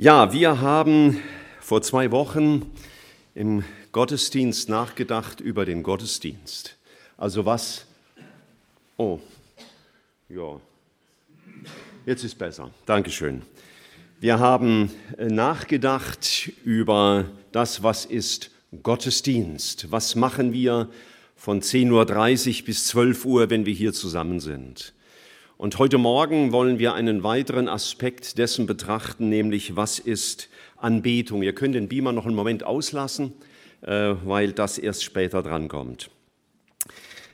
Ja, 0.00 0.32
wir 0.32 0.60
haben 0.60 1.20
vor 1.60 1.82
zwei 1.82 2.12
Wochen 2.12 2.70
im 3.34 3.64
Gottesdienst 3.90 4.68
nachgedacht 4.68 5.40
über 5.40 5.64
den 5.64 5.82
Gottesdienst. 5.82 6.76
Also 7.16 7.44
was? 7.44 7.84
Oh, 8.96 9.18
ja, 10.28 10.60
jetzt 12.06 12.22
ist 12.22 12.38
besser. 12.38 12.70
Dankeschön. 12.86 13.42
Wir 14.20 14.38
haben 14.38 14.92
äh, 15.16 15.26
nachgedacht 15.26 16.52
über 16.64 17.24
das, 17.50 17.82
was 17.82 18.04
ist 18.04 18.52
Gottesdienst. 18.84 19.90
Was 19.90 20.14
machen 20.14 20.52
wir 20.52 20.90
von 21.34 21.60
10.30 21.60 22.60
Uhr 22.60 22.66
bis 22.66 22.86
12 22.86 23.24
Uhr, 23.24 23.50
wenn 23.50 23.66
wir 23.66 23.74
hier 23.74 23.92
zusammen 23.92 24.38
sind? 24.38 24.92
Und 25.58 25.76
heute 25.80 25.98
Morgen 25.98 26.52
wollen 26.52 26.78
wir 26.78 26.94
einen 26.94 27.24
weiteren 27.24 27.68
Aspekt 27.68 28.38
dessen 28.38 28.66
betrachten, 28.66 29.28
nämlich 29.28 29.74
was 29.74 29.98
ist 29.98 30.48
Anbetung. 30.76 31.42
Ihr 31.42 31.52
könnt 31.52 31.74
den 31.74 31.88
Beamer 31.88 32.12
noch 32.12 32.26
einen 32.26 32.36
Moment 32.36 32.62
auslassen, 32.62 33.32
äh, 33.80 34.14
weil 34.24 34.52
das 34.52 34.78
erst 34.78 35.02
später 35.02 35.42
drankommt. 35.42 36.10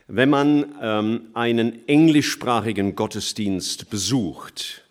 Wenn 0.07 0.31
man 0.31 0.73
ähm, 0.81 1.27
einen 1.35 1.87
englischsprachigen 1.87 2.95
Gottesdienst 2.95 3.91
besucht, 3.91 4.81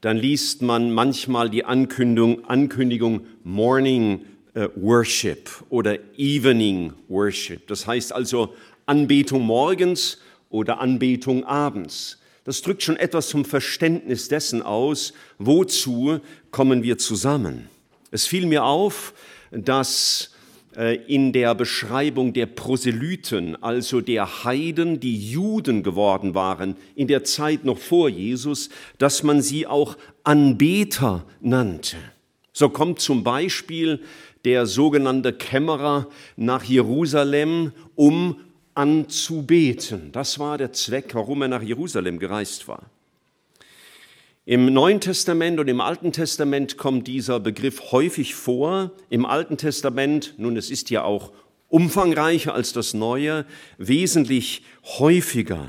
dann 0.00 0.16
liest 0.16 0.62
man 0.62 0.92
manchmal 0.92 1.50
die 1.50 1.64
Ankündigung, 1.64 2.44
Ankündigung 2.44 3.26
Morning 3.42 4.24
äh, 4.54 4.68
Worship 4.76 5.50
oder 5.68 5.98
Evening 6.16 6.92
Worship. 7.08 7.66
Das 7.66 7.88
heißt 7.88 8.12
also 8.12 8.54
Anbetung 8.86 9.42
morgens 9.42 10.18
oder 10.48 10.78
Anbetung 10.78 11.42
abends. 11.42 12.17
Das 12.48 12.62
drückt 12.62 12.82
schon 12.82 12.96
etwas 12.96 13.28
zum 13.28 13.44
Verständnis 13.44 14.28
dessen 14.28 14.62
aus, 14.62 15.12
wozu 15.36 16.20
kommen 16.50 16.82
wir 16.82 16.96
zusammen. 16.96 17.68
Es 18.10 18.26
fiel 18.26 18.46
mir 18.46 18.64
auf, 18.64 19.12
dass 19.50 20.30
äh, 20.74 20.96
in 21.14 21.34
der 21.34 21.54
Beschreibung 21.54 22.32
der 22.32 22.46
Proselyten, 22.46 23.62
also 23.62 24.00
der 24.00 24.44
Heiden, 24.44 24.98
die 24.98 25.30
Juden 25.30 25.82
geworden 25.82 26.34
waren, 26.34 26.76
in 26.94 27.06
der 27.06 27.22
Zeit 27.22 27.66
noch 27.66 27.76
vor 27.76 28.08
Jesus, 28.08 28.70
dass 28.96 29.22
man 29.22 29.42
sie 29.42 29.66
auch 29.66 29.98
Anbeter 30.24 31.26
nannte. 31.42 31.98
So 32.54 32.70
kommt 32.70 32.98
zum 33.00 33.24
Beispiel 33.24 34.00
der 34.46 34.64
sogenannte 34.64 35.34
Kämmerer 35.34 36.08
nach 36.36 36.64
Jerusalem, 36.64 37.72
um 37.94 38.40
anzubeten. 38.78 40.12
Das 40.12 40.38
war 40.38 40.56
der 40.56 40.72
Zweck, 40.72 41.12
warum 41.14 41.42
er 41.42 41.48
nach 41.48 41.62
Jerusalem 41.62 42.20
gereist 42.20 42.68
war. 42.68 42.88
Im 44.46 44.72
Neuen 44.72 45.00
Testament 45.00 45.58
und 45.58 45.66
im 45.66 45.80
Alten 45.80 46.12
Testament 46.12 46.76
kommt 46.76 47.08
dieser 47.08 47.40
Begriff 47.40 47.90
häufig 47.90 48.36
vor. 48.36 48.92
Im 49.10 49.26
Alten 49.26 49.56
Testament, 49.56 50.34
nun 50.38 50.56
es 50.56 50.70
ist 50.70 50.90
ja 50.90 51.02
auch 51.02 51.32
umfangreicher 51.68 52.54
als 52.54 52.72
das 52.72 52.94
Neue, 52.94 53.46
wesentlich 53.78 54.62
häufiger. 54.84 55.68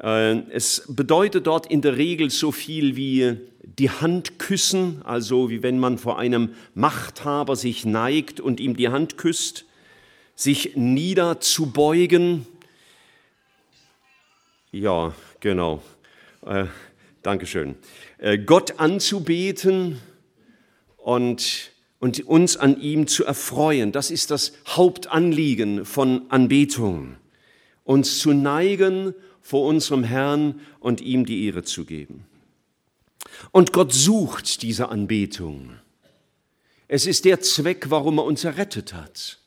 Äh, 0.00 0.38
es 0.52 0.84
bedeutet 0.86 1.48
dort 1.48 1.66
in 1.66 1.82
der 1.82 1.96
Regel 1.96 2.30
so 2.30 2.52
viel 2.52 2.94
wie 2.94 3.36
die 3.64 3.90
Hand 3.90 4.38
küssen, 4.38 5.02
also 5.04 5.50
wie 5.50 5.64
wenn 5.64 5.80
man 5.80 5.98
vor 5.98 6.20
einem 6.20 6.50
Machthaber 6.74 7.56
sich 7.56 7.84
neigt 7.84 8.38
und 8.38 8.60
ihm 8.60 8.76
die 8.76 8.90
Hand 8.90 9.18
küsst 9.18 9.66
sich 10.40 10.74
niederzubeugen. 10.74 12.46
Ja, 14.72 15.14
genau. 15.40 15.82
Äh, 16.46 16.66
Dankeschön. 17.22 17.74
Äh, 18.18 18.38
Gott 18.38 18.78
anzubeten 18.80 20.00
und, 20.96 21.72
und 21.98 22.26
uns 22.26 22.56
an 22.56 22.80
ihm 22.80 23.06
zu 23.06 23.24
erfreuen. 23.24 23.92
Das 23.92 24.10
ist 24.10 24.30
das 24.30 24.52
Hauptanliegen 24.66 25.84
von 25.84 26.30
Anbetung. 26.30 27.16
Uns 27.84 28.18
zu 28.18 28.32
neigen 28.32 29.14
vor 29.42 29.66
unserem 29.66 30.04
Herrn 30.04 30.60
und 30.78 31.02
ihm 31.02 31.26
die 31.26 31.44
Ehre 31.46 31.64
zu 31.64 31.84
geben. 31.84 32.24
Und 33.50 33.72
Gott 33.72 33.92
sucht 33.92 34.62
diese 34.62 34.88
Anbetung. 34.88 35.72
Es 36.88 37.06
ist 37.06 37.26
der 37.26 37.40
Zweck, 37.40 37.90
warum 37.90 38.18
er 38.18 38.24
uns 38.24 38.44
errettet 38.44 38.94
hat. 38.94 39.39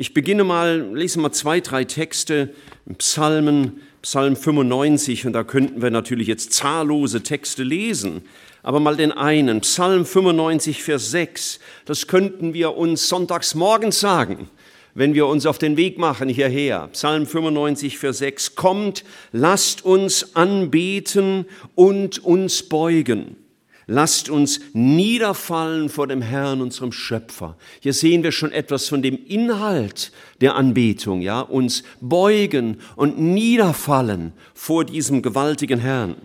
Ich 0.00 0.14
beginne 0.14 0.44
mal, 0.44 0.92
lese 0.94 1.18
mal 1.18 1.32
zwei, 1.32 1.58
drei 1.58 1.82
Texte, 1.82 2.54
Psalmen, 2.98 3.80
Psalm 4.00 4.36
95, 4.36 5.26
und 5.26 5.32
da 5.32 5.42
könnten 5.42 5.82
wir 5.82 5.90
natürlich 5.90 6.28
jetzt 6.28 6.52
zahllose 6.52 7.24
Texte 7.24 7.64
lesen, 7.64 8.22
aber 8.62 8.78
mal 8.78 8.94
den 8.94 9.10
einen, 9.10 9.60
Psalm 9.62 10.06
95, 10.06 10.84
Vers 10.84 11.10
6, 11.10 11.58
das 11.84 12.06
könnten 12.06 12.54
wir 12.54 12.76
uns 12.76 13.08
sonntags 13.08 13.56
morgens 13.56 13.98
sagen, 13.98 14.48
wenn 14.94 15.14
wir 15.14 15.26
uns 15.26 15.46
auf 15.46 15.58
den 15.58 15.76
Weg 15.76 15.98
machen 15.98 16.28
hierher. 16.28 16.90
Psalm 16.92 17.26
95, 17.26 17.98
Vers 17.98 18.18
6, 18.18 18.54
kommt, 18.54 19.02
lasst 19.32 19.84
uns 19.84 20.36
anbeten 20.36 21.44
und 21.74 22.24
uns 22.24 22.62
beugen. 22.62 23.47
Lasst 23.90 24.28
uns 24.28 24.60
niederfallen 24.74 25.88
vor 25.88 26.06
dem 26.06 26.20
Herrn, 26.20 26.60
unserem 26.60 26.92
Schöpfer. 26.92 27.56
Hier 27.80 27.94
sehen 27.94 28.22
wir 28.22 28.32
schon 28.32 28.52
etwas 28.52 28.86
von 28.86 29.00
dem 29.00 29.18
Inhalt 29.24 30.12
der 30.42 30.56
Anbetung, 30.56 31.22
ja, 31.22 31.40
uns 31.40 31.84
beugen 32.02 32.82
und 32.96 33.18
niederfallen 33.18 34.34
vor 34.52 34.84
diesem 34.84 35.22
gewaltigen 35.22 35.80
Herrn. 35.80 36.16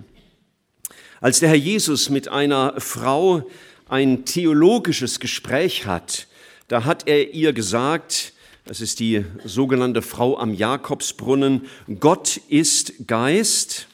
Als 1.21 1.39
der 1.39 1.47
Herr 1.47 1.55
Jesus 1.55 2.09
mit 2.09 2.27
einer 2.27 2.73
Frau 2.81 3.49
ein 3.87 4.25
theologisches 4.25 5.21
Gespräch 5.21 5.85
hat, 5.85 6.27
da 6.67 6.83
hat 6.83 7.07
er 7.07 7.33
ihr 7.33 7.53
gesagt, 7.53 8.33
das 8.65 8.81
ist 8.81 8.99
die 8.99 9.23
sogenannte 9.45 10.01
Frau 10.01 10.37
am 10.37 10.53
Jakobsbrunnen, 10.53 11.61
Gott 12.01 12.41
ist 12.49 13.07
Geist 13.07 13.87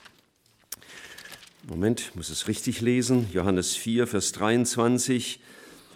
Moment, 1.70 2.02
ich 2.02 2.16
muss 2.16 2.32
es 2.32 2.48
richtig 2.48 2.82
lesen. 2.82 3.28
Johannes 3.32 3.76
4, 3.76 4.08
Vers 4.08 4.32
23. 4.32 5.40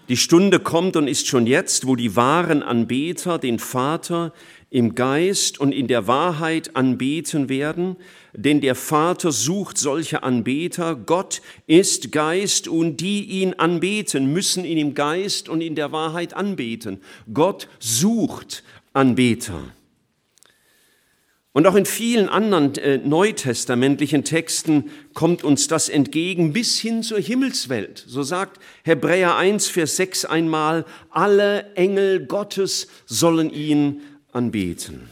Die 0.07 0.17
Stunde 0.17 0.59
kommt 0.59 0.95
und 0.95 1.07
ist 1.07 1.25
schon 1.25 1.47
jetzt, 1.47 1.87
wo 1.87 1.95
die 1.95 2.15
wahren 2.15 2.61
Anbeter 2.61 3.39
den 3.39 3.57
Vater 3.57 4.33
im 4.69 4.93
Geist 4.93 5.59
und 5.59 5.71
in 5.71 5.87
der 5.87 6.05
Wahrheit 6.05 6.75
anbeten 6.75 7.49
werden, 7.49 7.95
denn 8.33 8.61
der 8.61 8.75
Vater 8.75 9.31
sucht 9.31 9.79
solche 9.79 10.21
Anbeter. 10.21 10.95
Gott 10.95 11.41
ist 11.65 12.11
Geist 12.11 12.67
und 12.67 12.97
die 12.97 13.23
ihn 13.23 13.55
anbeten, 13.55 14.31
müssen 14.31 14.65
ihn 14.65 14.77
im 14.77 14.93
Geist 14.93 15.49
und 15.49 15.61
in 15.61 15.73
der 15.73 15.91
Wahrheit 15.91 16.35
anbeten. 16.35 17.01
Gott 17.33 17.67
sucht 17.79 18.63
Anbeter. 18.93 19.63
Und 21.53 21.67
auch 21.67 21.75
in 21.75 21.85
vielen 21.85 22.29
anderen 22.29 22.75
äh, 22.77 22.97
neutestamentlichen 22.97 24.23
Texten 24.23 24.89
kommt 25.13 25.43
uns 25.43 25.67
das 25.67 25.87
entgegen 25.87 26.51
bis 26.51 26.79
hin 26.79 27.03
zur 27.03 27.19
Himmelswelt. 27.19 28.03
So 28.07 28.23
sagt 28.23 28.59
Hebräer 28.83 29.35
1, 29.37 29.67
Vers 29.67 29.95
6 29.97 30.25
einmal, 30.25 30.83
alle 31.11 31.71
Engel 31.75 32.25
Gottes 32.25 32.87
sollen 33.05 33.51
ihn 33.51 34.01
anbeten. 34.31 35.09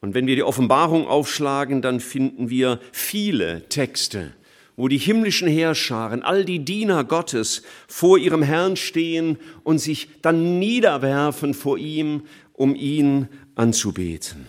Und 0.00 0.14
wenn 0.14 0.28
wir 0.28 0.36
die 0.36 0.44
Offenbarung 0.44 1.08
aufschlagen, 1.08 1.82
dann 1.82 1.98
finden 1.98 2.48
wir 2.48 2.78
viele 2.92 3.68
Texte, 3.70 4.34
wo 4.76 4.86
die 4.86 4.98
himmlischen 4.98 5.48
Heerscharen, 5.48 6.22
all 6.22 6.44
die 6.44 6.64
Diener 6.64 7.02
Gottes 7.02 7.62
vor 7.88 8.18
ihrem 8.18 8.42
Herrn 8.42 8.76
stehen 8.76 9.38
und 9.64 9.78
sich 9.78 10.10
dann 10.22 10.60
niederwerfen 10.60 11.54
vor 11.54 11.76
ihm, 11.76 12.22
um 12.52 12.76
ihn 12.76 13.28
anzubeten. 13.54 14.46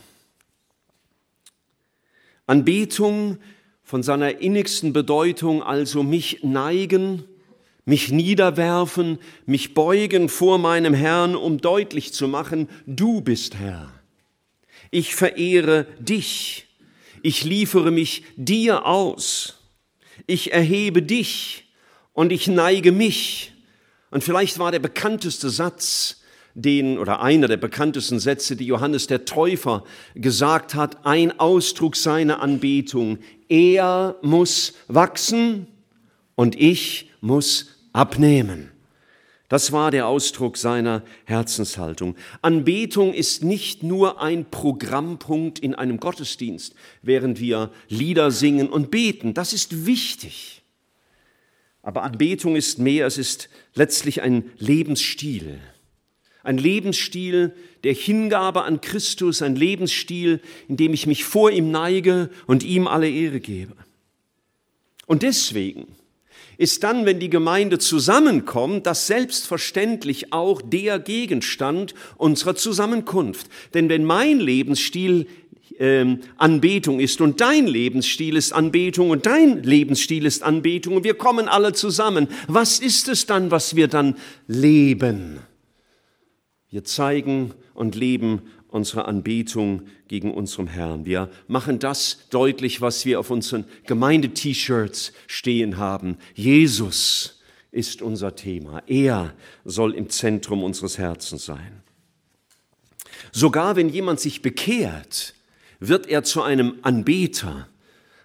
Anbetung 2.47 3.37
von 3.83 4.03
seiner 4.03 4.39
innigsten 4.41 4.93
Bedeutung, 4.93 5.63
also 5.63 6.03
mich 6.03 6.39
neigen, 6.43 7.23
mich 7.85 8.11
niederwerfen, 8.11 9.19
mich 9.45 9.73
beugen 9.73 10.27
vor 10.29 10.57
meinem 10.57 10.93
Herrn, 10.93 11.35
um 11.35 11.59
deutlich 11.59 12.13
zu 12.13 12.27
machen, 12.27 12.67
du 12.87 13.21
bist 13.21 13.55
Herr. 13.55 13.91
Ich 14.91 15.15
verehre 15.15 15.87
dich. 15.99 16.67
Ich 17.21 17.43
liefere 17.43 17.91
mich 17.91 18.23
dir 18.35 18.85
aus. 18.85 19.59
Ich 20.27 20.53
erhebe 20.53 21.01
dich 21.01 21.65
und 22.13 22.31
ich 22.31 22.47
neige 22.47 22.91
mich. 22.91 23.53
Und 24.11 24.23
vielleicht 24.23 24.59
war 24.59 24.71
der 24.71 24.79
bekannteste 24.79 25.49
Satz, 25.49 26.21
den 26.55 26.97
oder 26.97 27.21
einer 27.21 27.47
der 27.47 27.57
bekanntesten 27.57 28.19
Sätze, 28.19 28.55
die 28.55 28.65
Johannes 28.65 29.07
der 29.07 29.25
Täufer 29.25 29.83
gesagt 30.15 30.73
hat, 30.73 31.05
ein 31.05 31.39
Ausdruck 31.39 31.95
seiner 31.95 32.41
Anbetung. 32.41 33.19
Er 33.49 34.15
muss 34.21 34.73
wachsen 34.87 35.67
und 36.35 36.59
ich 36.59 37.11
muss 37.21 37.67
abnehmen. 37.93 38.71
Das 39.49 39.71
war 39.71 39.91
der 39.91 40.07
Ausdruck 40.07 40.57
seiner 40.57 41.03
Herzenshaltung. 41.25 42.15
Anbetung 42.41 43.13
ist 43.13 43.43
nicht 43.43 43.83
nur 43.83 44.21
ein 44.21 44.49
Programmpunkt 44.49 45.59
in 45.59 45.75
einem 45.75 45.99
Gottesdienst, 45.99 46.73
während 47.03 47.39
wir 47.39 47.69
Lieder 47.87 48.31
singen 48.31 48.69
und 48.69 48.89
beten. 48.89 49.35
Das 49.35 49.53
ist 49.53 49.85
wichtig. 49.85 50.63
Aber 51.83 52.01
Anbetung 52.01 52.55
ist 52.55 52.79
mehr, 52.79 53.05
es 53.05 53.19
ist 53.19 53.49
letztlich 53.75 54.23
ein 54.23 54.49
Lebensstil. 54.57 55.59
Ein 56.45 56.57
Lebensstil 56.59 57.53
der 57.83 57.93
Hingabe 57.93 58.63
an 58.63 58.79
Christus, 58.79 59.41
ein 59.41 59.55
Lebensstil, 59.55 60.39
in 60.67 60.77
dem 60.77 60.93
ich 60.93 61.07
mich 61.07 61.25
vor 61.25 61.51
ihm 61.51 61.71
neige 61.71 62.29
und 62.45 62.63
ihm 62.63 62.87
alle 62.87 63.09
Ehre 63.09 63.39
gebe. 63.39 63.73
Und 65.07 65.23
deswegen 65.23 65.87
ist 66.57 66.83
dann, 66.83 67.05
wenn 67.05 67.19
die 67.19 67.29
Gemeinde 67.29 67.79
zusammenkommt, 67.79 68.85
das 68.85 69.07
selbstverständlich 69.07 70.31
auch 70.33 70.61
der 70.61 70.99
Gegenstand 70.99 71.95
unserer 72.17 72.55
Zusammenkunft. 72.55 73.47
Denn 73.73 73.89
wenn 73.89 74.05
mein 74.05 74.39
Lebensstil 74.39 75.27
ähm, 75.79 76.19
Anbetung 76.37 76.99
ist 76.99 77.21
und 77.21 77.41
dein 77.41 77.67
Lebensstil 77.67 78.35
ist 78.37 78.53
Anbetung 78.53 79.09
und 79.09 79.25
dein 79.25 79.63
Lebensstil 79.63 80.25
ist 80.25 80.43
Anbetung 80.43 80.97
und 80.97 81.03
wir 81.03 81.15
kommen 81.15 81.47
alle 81.47 81.73
zusammen, 81.73 82.27
was 82.47 82.79
ist 82.79 83.07
es 83.07 83.25
dann, 83.25 83.51
was 83.51 83.75
wir 83.75 83.87
dann 83.87 84.15
leben? 84.47 85.39
Wir 86.75 86.83
zeigen 86.83 87.53
und 87.73 87.95
leben 87.95 88.41
unsere 88.67 89.05
Anbetung 89.05 89.83
gegen 90.09 90.33
unserem 90.33 90.67
Herrn. 90.67 91.05
Wir 91.05 91.29
machen 91.47 91.79
das 91.79 92.27
deutlich, 92.31 92.81
was 92.81 93.05
wir 93.05 93.17
auf 93.21 93.31
unseren 93.31 93.63
Gemeinde-T-Shirts 93.85 95.13
stehen 95.25 95.77
haben. 95.77 96.17
Jesus 96.33 97.39
ist 97.71 98.01
unser 98.01 98.35
Thema. 98.35 98.83
Er 98.87 99.33
soll 99.63 99.93
im 99.95 100.09
Zentrum 100.09 100.65
unseres 100.65 100.97
Herzens 100.97 101.45
sein. 101.45 101.81
Sogar 103.31 103.77
wenn 103.77 103.87
jemand 103.87 104.19
sich 104.19 104.41
bekehrt, 104.41 105.33
wird 105.79 106.07
er 106.07 106.25
zu 106.25 106.41
einem 106.41 106.79
Anbeter. 106.81 107.69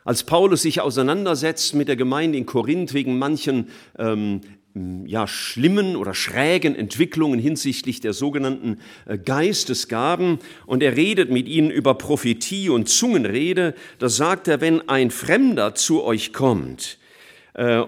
Als 0.02 0.24
Paulus 0.24 0.62
sich 0.62 0.80
auseinandersetzt 0.80 1.76
mit 1.76 1.86
der 1.86 1.94
Gemeinde 1.94 2.36
in 2.36 2.46
Korinth 2.46 2.94
wegen 2.94 3.16
manchen 3.16 3.68
ähm, 3.96 4.40
ja, 4.74 5.26
schlimmen 5.26 5.96
oder 5.96 6.14
schrägen 6.14 6.76
Entwicklungen 6.76 7.40
hinsichtlich 7.40 8.00
der 8.00 8.12
sogenannten 8.12 8.78
äh, 9.06 9.18
Geistesgaben. 9.18 10.38
Und 10.66 10.82
er 10.82 10.96
redet 10.96 11.30
mit 11.30 11.48
ihnen 11.48 11.70
über 11.70 11.94
Prophetie 11.94 12.68
und 12.68 12.88
Zungenrede, 12.88 13.74
da 13.98 14.08
sagt 14.08 14.46
er, 14.48 14.60
wenn 14.60 14.88
ein 14.88 15.10
Fremder 15.10 15.74
zu 15.74 16.04
euch 16.04 16.32
kommt 16.32 16.98
äh, 17.54 17.82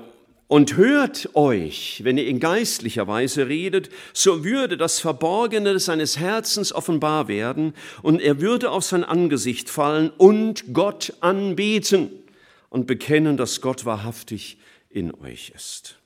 und 0.49 0.77
hört 0.77 1.31
euch, 1.35 2.01
wenn 2.05 2.19
ihr 2.19 2.27
in 2.27 2.41
geistlicher 2.41 3.07
Weise 3.07 3.49
redet, 3.49 3.89
so 4.13 4.45
würde 4.45 4.77
das 4.77 4.99
Verborgene 4.99 5.79
seines 5.79 6.19
Herzens 6.19 6.73
offenbar 6.73 7.29
werden. 7.29 7.75
Und 8.03 8.21
er 8.21 8.41
würde 8.41 8.71
auf 8.71 8.85
sein 8.85 9.05
Angesicht 9.05 9.71
fallen 9.71 10.11
und 10.11 10.75
Gott 10.75 11.15
anbeten 11.21 12.11
und 12.71 12.87
bekennen, 12.87 13.37
dass 13.37 13.61
Gott 13.61 13.85
wahrhaftig 13.85 14.59
in 14.91 15.15
euch 15.15 15.53
ist. 15.55 16.02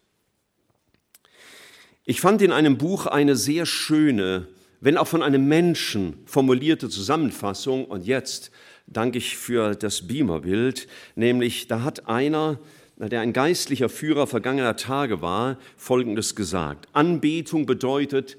Ich 2.08 2.20
fand 2.20 2.41
in 2.41 2.53
einem 2.53 2.79
Buch 2.79 3.06
eine 3.06 3.35
sehr 3.35 3.67
schöne, 3.67 4.47
wenn 4.81 4.97
auch 4.97 5.08
von 5.08 5.25
einem 5.25 5.49
Menschen 5.49 6.14
formulierte 6.25 6.88
Zusammenfassung 6.88 7.85
und 7.85 8.06
jetzt 8.06 8.53
danke 8.87 9.19
ich 9.19 9.37
für 9.37 9.75
das 9.75 10.06
Beamerbild, 10.06 10.87
nämlich 11.17 11.67
da 11.67 11.82
hat 11.82 12.06
einer, 12.06 12.61
der 12.97 13.23
ein 13.23 13.32
geistlicher 13.32 13.88
Führer 13.88 14.29
vergangener 14.29 14.76
Tage 14.76 15.20
war, 15.20 15.58
Folgendes 15.76 16.37
gesagt. 16.37 16.87
Anbetung 16.93 17.67
bedeutet, 17.67 18.37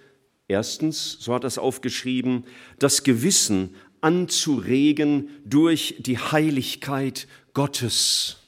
erstens, 0.47 1.17
so 1.19 1.33
hat 1.33 1.43
er 1.43 1.47
es 1.47 1.57
aufgeschrieben, 1.57 2.45
das 2.79 3.03
Gewissen 3.03 3.75
anzuregen 3.99 5.27
durch 5.43 5.95
die 5.99 6.17
Heiligkeit 6.17 7.27
Gottes. 7.53 8.46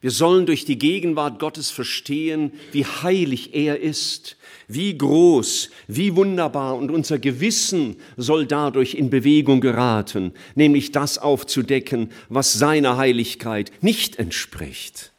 Wir 0.00 0.12
sollen 0.12 0.46
durch 0.46 0.64
die 0.64 0.78
Gegenwart 0.78 1.40
Gottes 1.40 1.70
verstehen, 1.70 2.52
wie 2.70 2.84
heilig 2.84 3.54
er 3.54 3.80
ist, 3.80 4.36
wie 4.68 4.96
groß, 4.96 5.70
wie 5.88 6.14
wunderbar 6.14 6.76
und 6.76 6.90
unser 6.90 7.18
Gewissen 7.18 7.96
soll 8.16 8.46
dadurch 8.46 8.94
in 8.94 9.10
Bewegung 9.10 9.60
geraten, 9.60 10.34
nämlich 10.54 10.92
das 10.92 11.18
aufzudecken, 11.18 12.12
was 12.28 12.52
seiner 12.52 12.96
Heiligkeit 12.96 13.72
nicht 13.80 14.16
entspricht. 14.16 15.12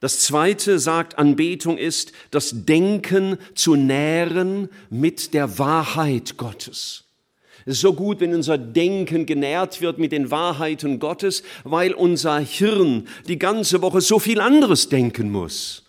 Das 0.00 0.20
zweite 0.20 0.78
sagt, 0.78 1.18
Anbetung 1.18 1.76
ist, 1.76 2.12
das 2.30 2.64
Denken 2.64 3.36
zu 3.54 3.74
nähren 3.74 4.68
mit 4.90 5.34
der 5.34 5.58
Wahrheit 5.58 6.36
Gottes. 6.36 7.07
So 7.70 7.92
gut, 7.92 8.20
wenn 8.20 8.34
unser 8.34 8.56
Denken 8.56 9.26
genährt 9.26 9.82
wird 9.82 9.98
mit 9.98 10.12
den 10.12 10.30
Wahrheiten 10.30 10.98
Gottes, 10.98 11.42
weil 11.64 11.92
unser 11.92 12.38
Hirn 12.38 13.06
die 13.28 13.38
ganze 13.38 13.82
Woche 13.82 14.00
so 14.00 14.18
viel 14.18 14.40
anderes 14.40 14.88
denken 14.88 15.30
muss, 15.30 15.84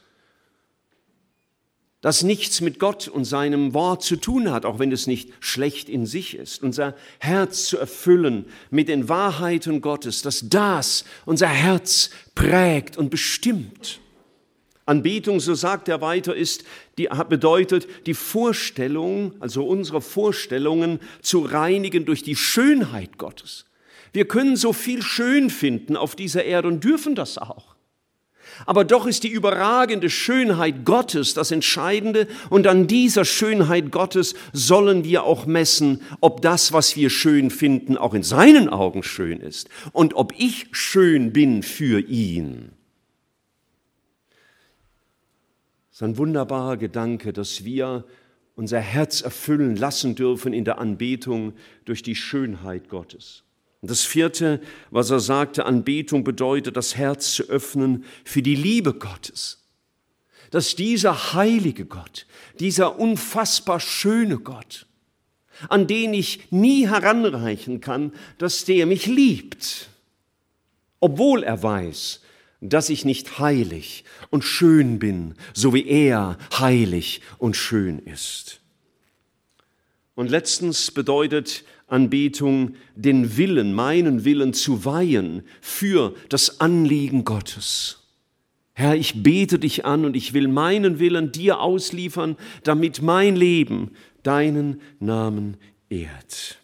das 2.01 2.23
nichts 2.23 2.59
mit 2.59 2.79
Gott 2.79 3.07
und 3.07 3.23
seinem 3.23 3.73
Wort 3.73 4.03
zu 4.03 4.17
tun 4.17 4.51
hat, 4.51 4.65
auch 4.65 4.79
wenn 4.79 4.91
es 4.91 5.07
nicht 5.07 5.31
schlecht 5.39 5.87
in 5.87 6.05
sich 6.05 6.35
ist. 6.35 6.63
Unser 6.63 6.95
Herz 7.19 7.65
zu 7.65 7.77
erfüllen 7.77 8.45
mit 8.69 8.89
den 8.89 9.07
Wahrheiten 9.07 9.79
Gottes, 9.79 10.21
dass 10.21 10.49
das 10.49 11.05
unser 11.25 11.47
Herz 11.47 12.09
prägt 12.35 12.97
und 12.97 13.09
bestimmt. 13.09 14.01
Anbetung, 14.89 15.39
so 15.39 15.53
sagt 15.53 15.87
er 15.87 16.01
weiter, 16.01 16.35
ist, 16.35 16.65
die 16.97 17.07
bedeutet, 17.29 17.87
die 18.05 18.13
Vorstellung, 18.13 19.33
also 19.39 19.65
unsere 19.65 20.01
Vorstellungen 20.01 20.99
zu 21.21 21.39
reinigen 21.39 22.05
durch 22.05 22.23
die 22.23 22.35
Schönheit 22.35 23.17
Gottes. 23.17 23.65
Wir 24.11 24.27
können 24.27 24.55
so 24.55 24.73
viel 24.73 25.01
schön 25.01 25.49
finden 25.49 25.95
auf 25.95 26.15
dieser 26.15 26.43
Erde 26.43 26.67
und 26.67 26.83
dürfen 26.83 27.15
das 27.15 27.37
auch. 27.37 27.75
Aber 28.65 28.83
doch 28.83 29.05
ist 29.05 29.23
die 29.23 29.29
überragende 29.29 30.09
Schönheit 30.09 30.83
Gottes 30.85 31.33
das 31.33 31.51
Entscheidende 31.51 32.27
und 32.49 32.67
an 32.67 32.87
dieser 32.87 33.25
Schönheit 33.25 33.91
Gottes 33.91 34.33
sollen 34.53 35.03
wir 35.03 35.23
auch 35.23 35.45
messen, 35.45 36.01
ob 36.19 36.41
das, 36.41 36.73
was 36.73 36.95
wir 36.95 37.09
schön 37.09 37.51
finden, 37.51 37.97
auch 37.97 38.13
in 38.13 38.23
seinen 38.23 38.69
Augen 38.69 39.03
schön 39.03 39.39
ist 39.39 39.69
und 39.93 40.15
ob 40.15 40.33
ich 40.37 40.67
schön 40.71 41.31
bin 41.31 41.63
für 41.63 41.99
ihn. 42.01 42.71
Ist 45.99 46.03
ein 46.03 46.17
wunderbarer 46.17 46.77
Gedanke, 46.77 47.33
dass 47.33 47.65
wir 47.65 48.05
unser 48.55 48.79
Herz 48.79 49.19
erfüllen 49.19 49.75
lassen 49.75 50.15
dürfen 50.15 50.53
in 50.53 50.63
der 50.63 50.77
Anbetung 50.77 51.51
durch 51.83 52.03
die 52.03 52.15
Schönheit 52.15 52.87
Gottes. 52.87 53.43
Und 53.81 53.91
das 53.91 54.05
vierte, 54.05 54.61
was 54.91 55.09
er 55.09 55.19
sagte, 55.19 55.65
Anbetung 55.65 56.23
bedeutet, 56.23 56.77
das 56.77 56.95
Herz 56.95 57.33
zu 57.33 57.43
öffnen 57.49 58.05
für 58.23 58.41
die 58.41 58.55
Liebe 58.55 58.93
Gottes. 58.93 59.67
Dass 60.51 60.77
dieser 60.77 61.33
heilige 61.33 61.83
Gott, 61.83 62.27
dieser 62.61 62.97
unfassbar 62.97 63.81
schöne 63.81 64.37
Gott, 64.37 64.87
an 65.67 65.85
den 65.85 66.13
ich 66.13 66.49
nie 66.49 66.87
heranreichen 66.87 67.81
kann, 67.81 68.13
dass 68.37 68.63
der 68.63 68.85
mich 68.85 69.05
liebt, 69.05 69.89
obwohl 71.01 71.43
er 71.43 71.61
weiß, 71.61 72.21
dass 72.61 72.89
ich 72.89 73.05
nicht 73.05 73.39
heilig 73.39 74.03
und 74.29 74.43
schön 74.43 74.99
bin, 74.99 75.35
so 75.53 75.73
wie 75.73 75.87
er 75.87 76.37
heilig 76.57 77.21
und 77.37 77.55
schön 77.55 77.99
ist. 77.99 78.61
Und 80.15 80.29
letztens 80.29 80.91
bedeutet 80.91 81.63
Anbetung, 81.87 82.75
den 82.95 83.37
Willen, 83.37 83.73
meinen 83.73 84.25
Willen 84.25 84.53
zu 84.53 84.83
weihen 84.85 85.43
für 85.61 86.13
das 86.27 86.59
Anliegen 86.59 87.23
Gottes. 87.23 87.99
Herr, 88.73 88.95
ich 88.95 89.23
bete 89.23 89.59
dich 89.59 89.85
an 89.85 90.05
und 90.05 90.15
ich 90.15 90.33
will 90.33 90.47
meinen 90.47 90.99
Willen 90.99 91.31
dir 91.31 91.59
ausliefern, 91.59 92.37
damit 92.63 93.01
mein 93.01 93.35
Leben 93.35 93.91
deinen 94.23 94.81
Namen 94.99 95.57
ehrt. 95.89 96.59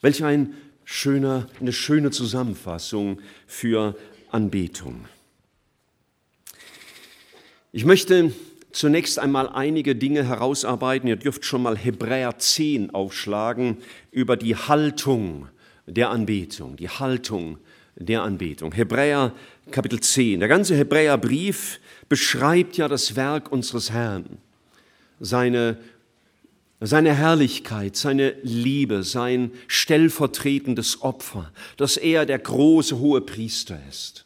Welch 0.00 0.24
ein 0.24 0.54
schöner, 0.84 1.46
eine 1.60 1.72
schöne 1.72 2.10
Zusammenfassung 2.10 3.20
für 3.46 3.96
Anbetung. 4.32 5.04
Ich 7.72 7.84
möchte 7.84 8.32
zunächst 8.72 9.18
einmal 9.18 9.48
einige 9.48 9.94
Dinge 9.94 10.24
herausarbeiten. 10.24 11.08
Ihr 11.08 11.16
dürft 11.16 11.44
schon 11.44 11.62
mal 11.62 11.76
Hebräer 11.76 12.38
10 12.38 12.94
aufschlagen 12.94 13.78
über 14.10 14.36
die 14.36 14.56
Haltung 14.56 15.48
der 15.86 16.10
Anbetung, 16.10 16.76
die 16.76 16.88
Haltung 16.88 17.58
der 17.96 18.22
Anbetung. 18.22 18.72
Hebräer 18.72 19.32
Kapitel 19.70 20.00
10. 20.00 20.40
Der 20.40 20.48
ganze 20.48 20.76
Hebräerbrief 20.76 21.80
beschreibt 22.08 22.76
ja 22.76 22.88
das 22.88 23.16
Werk 23.16 23.52
unseres 23.52 23.90
Herrn, 23.90 24.38
seine 25.20 25.78
seine 26.86 27.14
Herrlichkeit, 27.14 27.94
seine 27.96 28.34
Liebe, 28.42 29.02
sein 29.02 29.52
stellvertretendes 29.66 31.02
Opfer, 31.02 31.52
dass 31.76 31.96
er 31.96 32.24
der 32.24 32.38
große 32.38 32.98
hohe 32.98 33.20
Priester 33.20 33.78
ist, 33.88 34.24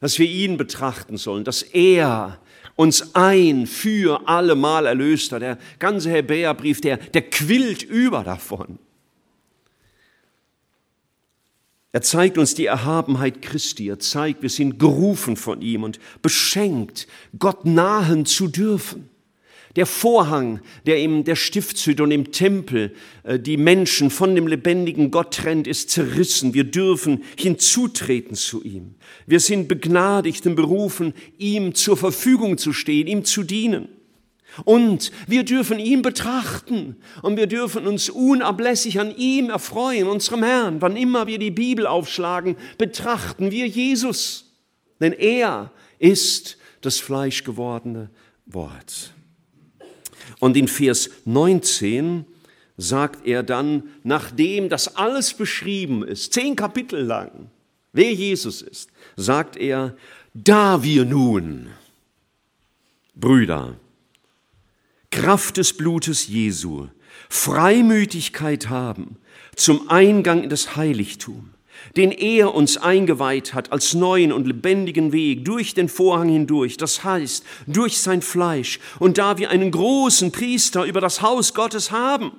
dass 0.00 0.18
wir 0.18 0.28
ihn 0.28 0.56
betrachten 0.56 1.16
sollen, 1.16 1.44
dass 1.44 1.62
er 1.62 2.40
uns 2.74 3.14
ein 3.14 3.66
für 3.66 4.28
allemal 4.28 4.86
erlöst 4.86 5.30
hat. 5.32 5.42
Der 5.42 5.58
ganze 5.78 6.10
Hebräerbrief, 6.10 6.80
der, 6.80 6.96
der 6.96 7.22
quillt 7.22 7.82
über 7.82 8.24
davon. 8.24 8.78
Er 11.92 12.00
zeigt 12.00 12.38
uns 12.38 12.54
die 12.54 12.66
Erhabenheit 12.66 13.42
Christi. 13.42 13.88
Er 13.88 13.98
zeigt, 13.98 14.42
wir 14.42 14.48
sind 14.48 14.78
gerufen 14.78 15.36
von 15.36 15.60
ihm 15.60 15.82
und 15.82 16.00
beschenkt, 16.22 17.06
Gott 17.38 17.66
nahen 17.66 18.24
zu 18.24 18.48
dürfen. 18.48 19.11
Der 19.76 19.86
Vorhang, 19.86 20.60
der 20.86 20.98
in 21.00 21.24
der 21.24 21.36
Stiftshütte 21.36 22.02
und 22.02 22.10
im 22.10 22.30
Tempel 22.30 22.94
äh, 23.22 23.38
die 23.38 23.56
Menschen 23.56 24.10
von 24.10 24.34
dem 24.34 24.46
lebendigen 24.46 25.10
Gott 25.10 25.34
trennt, 25.34 25.66
ist 25.66 25.90
zerrissen. 25.90 26.52
Wir 26.52 26.64
dürfen 26.64 27.22
hinzutreten 27.36 28.36
zu 28.36 28.62
ihm. 28.62 28.94
Wir 29.26 29.40
sind 29.40 29.68
begnadigt 29.68 30.46
und 30.46 30.56
berufen, 30.56 31.14
ihm 31.38 31.74
zur 31.74 31.96
Verfügung 31.96 32.58
zu 32.58 32.72
stehen, 32.72 33.06
ihm 33.06 33.24
zu 33.24 33.42
dienen. 33.42 33.88
Und 34.64 35.12
wir 35.26 35.44
dürfen 35.44 35.78
ihn 35.78 36.02
betrachten 36.02 36.96
und 37.22 37.38
wir 37.38 37.46
dürfen 37.46 37.86
uns 37.86 38.10
unablässig 38.10 39.00
an 39.00 39.16
ihm 39.16 39.48
erfreuen, 39.48 40.08
unserem 40.08 40.42
Herrn. 40.42 40.82
Wann 40.82 40.96
immer 40.96 41.26
wir 41.26 41.38
die 41.38 41.50
Bibel 41.50 41.86
aufschlagen, 41.86 42.56
betrachten 42.76 43.50
wir 43.50 43.66
Jesus, 43.66 44.52
denn 45.00 45.14
er 45.14 45.72
ist 45.98 46.58
das 46.82 46.98
fleischgewordene 46.98 48.10
Wort. 48.44 49.14
Und 50.42 50.56
in 50.56 50.66
Vers 50.66 51.08
19 51.24 52.24
sagt 52.76 53.28
er 53.28 53.44
dann, 53.44 53.84
nachdem 54.02 54.68
das 54.68 54.96
alles 54.96 55.34
beschrieben 55.34 56.02
ist, 56.02 56.32
zehn 56.32 56.56
Kapitel 56.56 57.00
lang, 57.00 57.48
wer 57.92 58.12
Jesus 58.12 58.60
ist, 58.60 58.90
sagt 59.14 59.56
er, 59.56 59.96
da 60.34 60.82
wir 60.82 61.04
nun, 61.04 61.68
Brüder, 63.14 63.76
Kraft 65.12 65.58
des 65.58 65.76
Blutes 65.76 66.26
Jesu, 66.26 66.88
Freimütigkeit 67.28 68.68
haben 68.68 69.18
zum 69.54 69.88
Eingang 69.90 70.42
in 70.42 70.50
das 70.50 70.74
Heiligtum, 70.74 71.50
den 71.96 72.12
er 72.12 72.54
uns 72.54 72.76
eingeweiht 72.76 73.54
hat 73.54 73.72
als 73.72 73.94
neuen 73.94 74.32
und 74.32 74.46
lebendigen 74.46 75.12
Weg 75.12 75.44
durch 75.44 75.74
den 75.74 75.88
Vorhang 75.88 76.28
hindurch, 76.28 76.76
das 76.76 77.04
heißt 77.04 77.44
durch 77.66 77.98
sein 77.98 78.22
Fleisch. 78.22 78.80
Und 78.98 79.18
da 79.18 79.38
wir 79.38 79.50
einen 79.50 79.70
großen 79.70 80.32
Priester 80.32 80.84
über 80.84 81.00
das 81.00 81.22
Haus 81.22 81.54
Gottes 81.54 81.90
haben, 81.90 82.32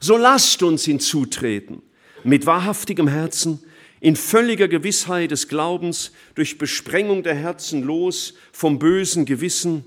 so 0.00 0.16
lasst 0.16 0.62
uns 0.62 0.84
hinzutreten 0.84 1.82
mit 2.24 2.46
wahrhaftigem 2.46 3.08
Herzen, 3.08 3.60
in 4.00 4.16
völliger 4.16 4.66
Gewissheit 4.66 5.30
des 5.30 5.48
Glaubens, 5.48 6.12
durch 6.34 6.56
Besprengung 6.56 7.22
der 7.22 7.34
Herzen 7.34 7.82
los 7.82 8.34
vom 8.50 8.78
bösen 8.78 9.26
Gewissen 9.26 9.84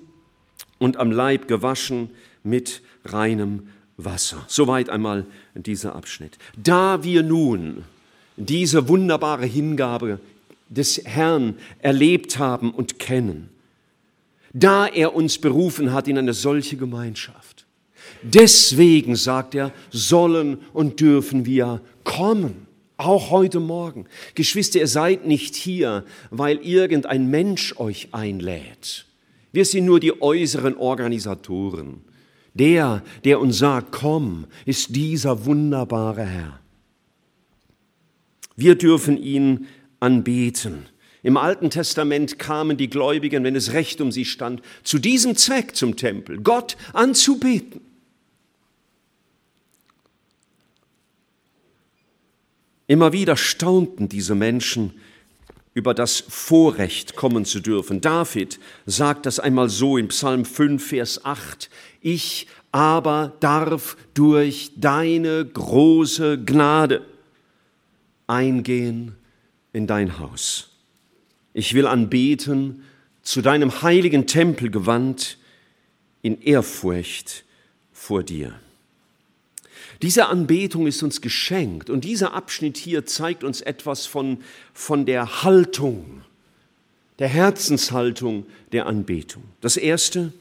und 0.77 0.97
am 0.97 1.11
Leib 1.11 1.47
gewaschen 1.47 2.11
mit 2.43 2.81
reinem 3.05 3.69
Wasser. 3.97 4.45
Soweit 4.47 4.89
einmal 4.89 5.25
dieser 5.55 5.95
Abschnitt. 5.95 6.37
Da 6.55 7.03
wir 7.03 7.23
nun 7.23 7.83
diese 8.37 8.87
wunderbare 8.87 9.45
Hingabe 9.45 10.19
des 10.69 11.01
Herrn 11.05 11.55
erlebt 11.79 12.39
haben 12.39 12.71
und 12.71 12.99
kennen, 12.99 13.49
da 14.53 14.87
er 14.87 15.15
uns 15.15 15.37
berufen 15.37 15.93
hat 15.93 16.07
in 16.07 16.17
eine 16.17 16.33
solche 16.33 16.77
Gemeinschaft. 16.77 17.65
Deswegen, 18.21 19.15
sagt 19.15 19.55
er, 19.55 19.71
sollen 19.91 20.57
und 20.73 20.99
dürfen 20.99 21.45
wir 21.45 21.81
kommen, 22.03 22.67
auch 22.97 23.31
heute 23.31 23.59
Morgen. 23.59 24.05
Geschwister, 24.35 24.79
ihr 24.79 24.87
seid 24.87 25.25
nicht 25.25 25.55
hier, 25.55 26.05
weil 26.31 26.57
irgendein 26.57 27.29
Mensch 27.29 27.77
euch 27.77 28.09
einlädt. 28.11 29.05
Wir 29.51 29.65
sind 29.65 29.85
nur 29.85 29.99
die 29.99 30.21
äußeren 30.21 30.77
Organisatoren. 30.77 32.01
Der, 32.53 33.03
der 33.23 33.39
uns 33.39 33.57
sagt, 33.57 33.91
komm, 33.91 34.45
ist 34.65 34.95
dieser 34.95 35.45
wunderbare 35.45 36.23
Herr. 36.23 36.59
Wir 38.55 38.75
dürfen 38.75 39.21
ihn 39.21 39.67
anbeten. 39.99 40.85
Im 41.23 41.37
Alten 41.37 41.69
Testament 41.69 42.37
kamen 42.37 42.75
die 42.75 42.89
Gläubigen, 42.89 43.43
wenn 43.45 43.55
es 43.55 43.71
recht 43.71 44.01
um 44.01 44.11
sie 44.11 44.25
stand, 44.25 44.61
zu 44.83 44.99
diesem 44.99 45.37
Zweck 45.37 45.75
zum 45.75 45.95
Tempel, 45.95 46.41
Gott 46.41 46.75
anzubeten. 46.91 47.81
Immer 52.87 53.13
wieder 53.13 53.37
staunten 53.37 54.09
diese 54.09 54.35
Menschen 54.35 54.93
über 55.73 55.93
das 55.93 56.23
Vorrecht 56.27 57.15
kommen 57.15 57.45
zu 57.45 57.61
dürfen. 57.61 58.01
David 58.01 58.59
sagt 58.85 59.25
das 59.25 59.39
einmal 59.39 59.69
so 59.69 59.97
in 59.97 60.09
Psalm 60.09 60.43
5, 60.45 60.85
Vers 60.85 61.25
8. 61.25 61.69
Ich 62.01 62.47
aber 62.71 63.33
darf 63.39 63.95
durch 64.13 64.73
deine 64.75 65.45
große 65.45 66.43
Gnade 66.43 67.01
eingehen 68.27 69.15
in 69.73 69.87
dein 69.87 70.19
Haus. 70.19 70.69
Ich 71.53 71.73
will 71.73 71.87
anbeten, 71.87 72.83
zu 73.21 73.41
deinem 73.41 73.81
heiligen 73.81 74.27
Tempel 74.27 74.69
gewandt, 74.69 75.37
in 76.21 76.41
Ehrfurcht 76.41 77.43
vor 77.91 78.23
dir. 78.23 78.53
Diese 80.01 80.27
Anbetung 80.27 80.87
ist 80.87 81.03
uns 81.03 81.21
geschenkt 81.21 81.89
und 81.89 82.03
dieser 82.03 82.33
Abschnitt 82.33 82.77
hier 82.77 83.05
zeigt 83.05 83.43
uns 83.43 83.61
etwas 83.61 84.05
von, 84.05 84.39
von 84.73 85.05
der 85.05 85.43
Haltung, 85.43 86.23
der 87.19 87.27
Herzenshaltung 87.27 88.45
der 88.71 88.85
Anbetung. 88.85 89.43
Das 89.61 89.77
erste, 89.77 90.33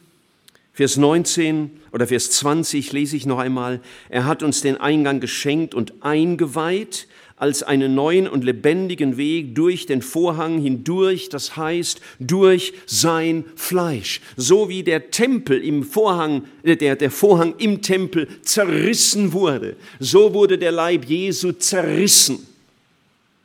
Vers 0.73 0.97
19 0.97 1.71
oder 1.93 2.07
Vers 2.07 2.31
20 2.31 2.93
lese 2.93 3.17
ich 3.17 3.27
noch 3.27 3.39
einmal. 3.39 3.81
Er 4.09 4.25
hat 4.25 4.43
uns 4.43 4.62
den 4.62 4.79
Eingang 4.79 5.21
geschenkt 5.21 5.75
und 5.75 6.03
eingeweiht 6.03 7.07
als 7.43 7.65
einen 7.65 7.97
neuen 7.97 8.29
und 8.29 8.45
lebendigen 8.45 9.17
Weg 9.17 9.57
durch 9.57 9.87
den 9.87 10.01
Vorhang 10.01 10.61
hindurch, 10.61 11.29
das 11.29 11.57
heißt 11.57 12.01
durch 12.21 12.73
sein 12.87 13.45
Fleisch. 13.57 14.21
So 14.37 14.69
wie 14.69 14.85
der 14.85 15.11
Tempel 15.11 15.61
im 15.61 15.83
Vorhang, 15.83 16.45
äh, 16.63 16.77
der, 16.77 16.95
der 16.95 17.11
Vorhang 17.11 17.57
im 17.59 17.83
Tempel 17.83 18.29
zerrissen 18.43 19.33
wurde, 19.33 19.75
so 19.99 20.33
wurde 20.35 20.57
der 20.57 20.71
Leib 20.71 21.07
Jesu 21.07 21.51
zerrissen, 21.51 22.47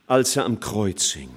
als 0.06 0.36
er 0.36 0.44
am 0.44 0.60
Kreuz 0.60 1.10
hing. 1.10 1.30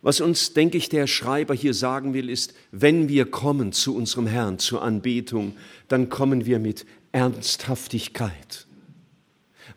Was 0.00 0.22
uns, 0.22 0.54
denke 0.54 0.78
ich, 0.78 0.88
der 0.88 1.06
Schreiber 1.06 1.52
hier 1.52 1.74
sagen 1.74 2.14
will, 2.14 2.30
ist, 2.30 2.54
wenn 2.72 3.10
wir 3.10 3.26
kommen 3.26 3.72
zu 3.72 3.94
unserem 3.94 4.26
Herrn 4.26 4.58
zur 4.58 4.80
Anbetung, 4.80 5.52
dann 5.88 6.08
kommen 6.08 6.46
wir 6.46 6.58
mit 6.58 6.86
Ernsthaftigkeit 7.12 8.66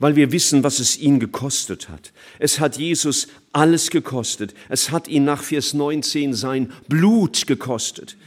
weil 0.03 0.17
wir 0.17 0.33
wissen, 0.33 0.65
was 0.65 0.79
es 0.79 0.97
ihn 0.97 1.21
gekostet 1.21 1.87
hat. 1.87 2.11
Es 2.37 2.59
hat 2.59 2.75
Jesus 2.75 3.29
alles 3.53 3.89
gekostet. 3.89 4.53
Es 4.67 4.91
hat 4.91 5.07
ihn 5.07 5.23
nach 5.23 5.41
Vers 5.41 5.73
19 5.73 6.33
sein 6.33 6.73
Blut 6.89 7.47
gekostet. 7.47 8.17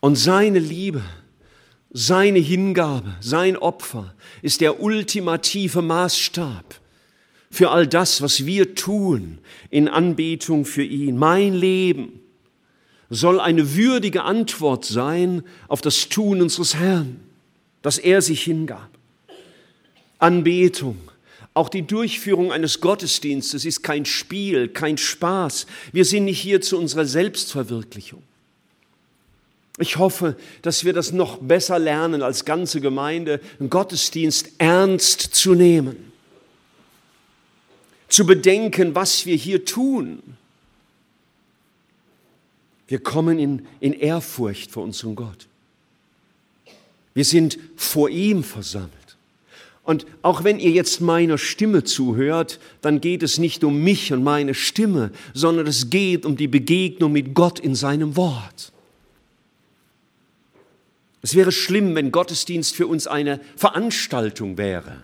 Und 0.00 0.16
seine 0.16 0.58
Liebe, 0.58 1.02
seine 1.90 2.38
Hingabe, 2.38 3.14
sein 3.20 3.58
Opfer 3.58 4.14
ist 4.40 4.62
der 4.62 4.80
ultimative 4.80 5.82
Maßstab 5.82 6.80
für 7.50 7.72
all 7.72 7.86
das, 7.86 8.22
was 8.22 8.46
wir 8.46 8.74
tun 8.74 9.36
in 9.68 9.86
Anbetung 9.86 10.64
für 10.64 10.82
ihn. 10.82 11.18
Mein 11.18 11.52
Leben 11.52 12.21
soll 13.14 13.40
eine 13.40 13.76
würdige 13.76 14.22
Antwort 14.22 14.86
sein 14.86 15.42
auf 15.68 15.82
das 15.82 16.08
Tun 16.08 16.40
unseres 16.40 16.76
Herrn, 16.76 17.20
dass 17.82 17.98
er 17.98 18.22
sich 18.22 18.42
hingab. 18.42 18.88
Anbetung, 20.18 20.96
auch 21.52 21.68
die 21.68 21.86
Durchführung 21.86 22.52
eines 22.52 22.80
Gottesdienstes 22.80 23.66
ist 23.66 23.82
kein 23.82 24.06
Spiel, 24.06 24.68
kein 24.68 24.96
Spaß. 24.96 25.66
Wir 25.92 26.06
sind 26.06 26.24
nicht 26.24 26.40
hier 26.40 26.62
zu 26.62 26.78
unserer 26.78 27.04
Selbstverwirklichung. 27.04 28.22
Ich 29.78 29.98
hoffe, 29.98 30.36
dass 30.62 30.84
wir 30.84 30.94
das 30.94 31.12
noch 31.12 31.36
besser 31.36 31.78
lernen 31.78 32.22
als 32.22 32.46
ganze 32.46 32.80
Gemeinde, 32.80 33.40
einen 33.60 33.68
Gottesdienst 33.68 34.52
ernst 34.56 35.20
zu 35.20 35.54
nehmen, 35.54 36.12
zu 38.08 38.24
bedenken, 38.24 38.94
was 38.94 39.26
wir 39.26 39.36
hier 39.36 39.66
tun 39.66 40.22
wir 42.92 43.02
kommen 43.02 43.38
in, 43.38 43.66
in 43.80 43.94
Ehrfurcht 43.94 44.70
vor 44.70 44.82
unserem 44.82 45.16
Gott. 45.16 45.48
Wir 47.14 47.24
sind 47.24 47.58
vor 47.74 48.10
ihm 48.10 48.44
versammelt. 48.44 49.16
Und 49.82 50.04
auch 50.20 50.44
wenn 50.44 50.60
ihr 50.60 50.72
jetzt 50.72 51.00
meiner 51.00 51.38
Stimme 51.38 51.84
zuhört, 51.84 52.60
dann 52.82 53.00
geht 53.00 53.22
es 53.22 53.38
nicht 53.38 53.64
um 53.64 53.82
mich 53.82 54.12
und 54.12 54.22
meine 54.22 54.52
Stimme, 54.52 55.10
sondern 55.32 55.66
es 55.66 55.88
geht 55.88 56.26
um 56.26 56.36
die 56.36 56.48
Begegnung 56.48 57.12
mit 57.12 57.32
Gott 57.32 57.58
in 57.58 57.74
seinem 57.74 58.14
Wort. 58.14 58.72
Es 61.22 61.34
wäre 61.34 61.50
schlimm, 61.50 61.94
wenn 61.94 62.12
Gottesdienst 62.12 62.76
für 62.76 62.86
uns 62.86 63.06
eine 63.06 63.40
Veranstaltung 63.56 64.58
wäre, 64.58 65.02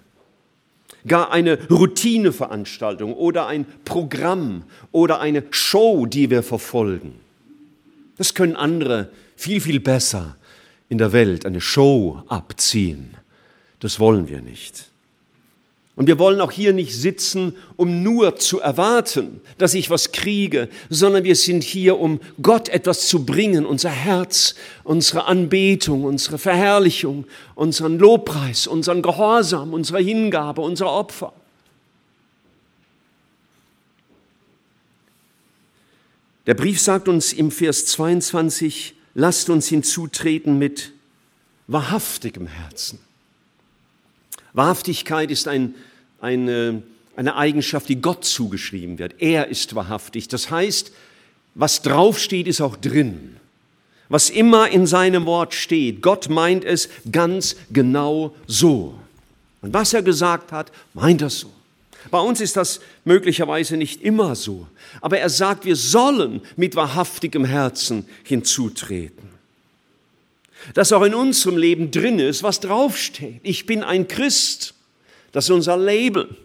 gar 1.06 1.30
eine 1.30 1.58
Routineveranstaltung 1.70 3.14
oder 3.14 3.46
ein 3.46 3.64
Programm 3.86 4.64
oder 4.92 5.20
eine 5.20 5.44
Show, 5.52 6.04
die 6.04 6.28
wir 6.28 6.42
verfolgen. 6.42 7.26
Das 8.18 8.34
können 8.34 8.56
andere 8.56 9.10
viel, 9.36 9.60
viel 9.60 9.80
besser 9.80 10.36
in 10.88 10.98
der 10.98 11.12
Welt 11.12 11.46
eine 11.46 11.60
Show 11.60 12.22
abziehen. 12.28 13.16
Das 13.80 14.00
wollen 14.00 14.28
wir 14.28 14.40
nicht. 14.40 14.86
Und 15.98 16.06
wir 16.06 16.20
wollen 16.20 16.40
auch 16.40 16.52
hier 16.52 16.72
nicht 16.72 16.94
sitzen, 16.94 17.56
um 17.76 18.04
nur 18.04 18.36
zu 18.36 18.60
erwarten, 18.60 19.40
dass 19.58 19.74
ich 19.74 19.90
was 19.90 20.12
kriege, 20.12 20.68
sondern 20.88 21.24
wir 21.24 21.34
sind 21.34 21.64
hier, 21.64 21.98
um 21.98 22.20
Gott 22.40 22.68
etwas 22.68 23.08
zu 23.08 23.26
bringen, 23.26 23.66
unser 23.66 23.90
Herz, 23.90 24.54
unsere 24.84 25.24
Anbetung, 25.24 26.04
unsere 26.04 26.38
Verherrlichung, 26.38 27.24
unseren 27.56 27.98
Lobpreis, 27.98 28.68
unseren 28.68 29.02
Gehorsam, 29.02 29.72
unsere 29.74 29.98
Hingabe, 29.98 30.60
unser 30.60 30.88
Opfer. 30.88 31.32
Der 36.48 36.54
Brief 36.54 36.80
sagt 36.80 37.06
uns 37.06 37.32
im 37.32 37.52
Vers 37.52 37.86
22, 37.86 38.94
lasst 39.14 39.50
uns 39.50 39.68
hinzutreten 39.68 40.58
mit 40.58 40.90
wahrhaftigem 41.68 42.48
Herzen. 42.48 42.98
Wahrhaftigkeit 44.54 45.30
ist 45.30 45.46
ein 45.46 45.76
eine, 46.20 46.82
eine 47.16 47.36
Eigenschaft, 47.36 47.88
die 47.88 48.00
Gott 48.00 48.24
zugeschrieben 48.24 48.98
wird. 48.98 49.20
Er 49.20 49.48
ist 49.48 49.74
wahrhaftig. 49.74 50.28
Das 50.28 50.50
heißt, 50.50 50.92
was 51.54 51.82
draufsteht, 51.82 52.46
ist 52.46 52.60
auch 52.60 52.76
drin. 52.76 53.36
Was 54.08 54.30
immer 54.30 54.68
in 54.70 54.86
seinem 54.86 55.26
Wort 55.26 55.54
steht, 55.54 56.00
Gott 56.00 56.28
meint 56.28 56.64
es 56.64 56.88
ganz 57.10 57.56
genau 57.72 58.34
so. 58.46 58.98
Und 59.60 59.74
was 59.74 59.92
er 59.92 60.02
gesagt 60.02 60.52
hat, 60.52 60.72
meint 60.94 61.20
er 61.20 61.30
so. 61.30 61.52
Bei 62.10 62.20
uns 62.20 62.40
ist 62.40 62.56
das 62.56 62.80
möglicherweise 63.04 63.76
nicht 63.76 64.02
immer 64.02 64.34
so, 64.34 64.66
aber 65.00 65.18
er 65.18 65.30
sagt, 65.30 65.64
wir 65.64 65.76
sollen 65.76 66.40
mit 66.56 66.76
wahrhaftigem 66.76 67.44
Herzen 67.44 68.06
hinzutreten. 68.24 69.28
Dass 70.74 70.92
auch 70.92 71.02
in 71.02 71.14
unserem 71.14 71.56
Leben 71.56 71.90
drin 71.90 72.18
ist, 72.18 72.42
was 72.42 72.60
draufsteht. 72.60 73.40
Ich 73.42 73.66
bin 73.66 73.82
ein 73.82 74.08
Christ. 74.08 74.74
Das 75.32 75.44
ist 75.44 75.50
unser 75.50 75.76
Label. 75.76 76.36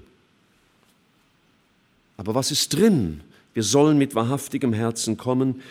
Aber 2.17 2.35
was 2.35 2.51
ist 2.51 2.73
drin? 2.73 3.21
Wir 3.53 3.63
sollen 3.63 3.97
mit 3.97 4.15
wahrhaftigem 4.15 4.73
Herzen 4.73 5.17
kommen. 5.17 5.61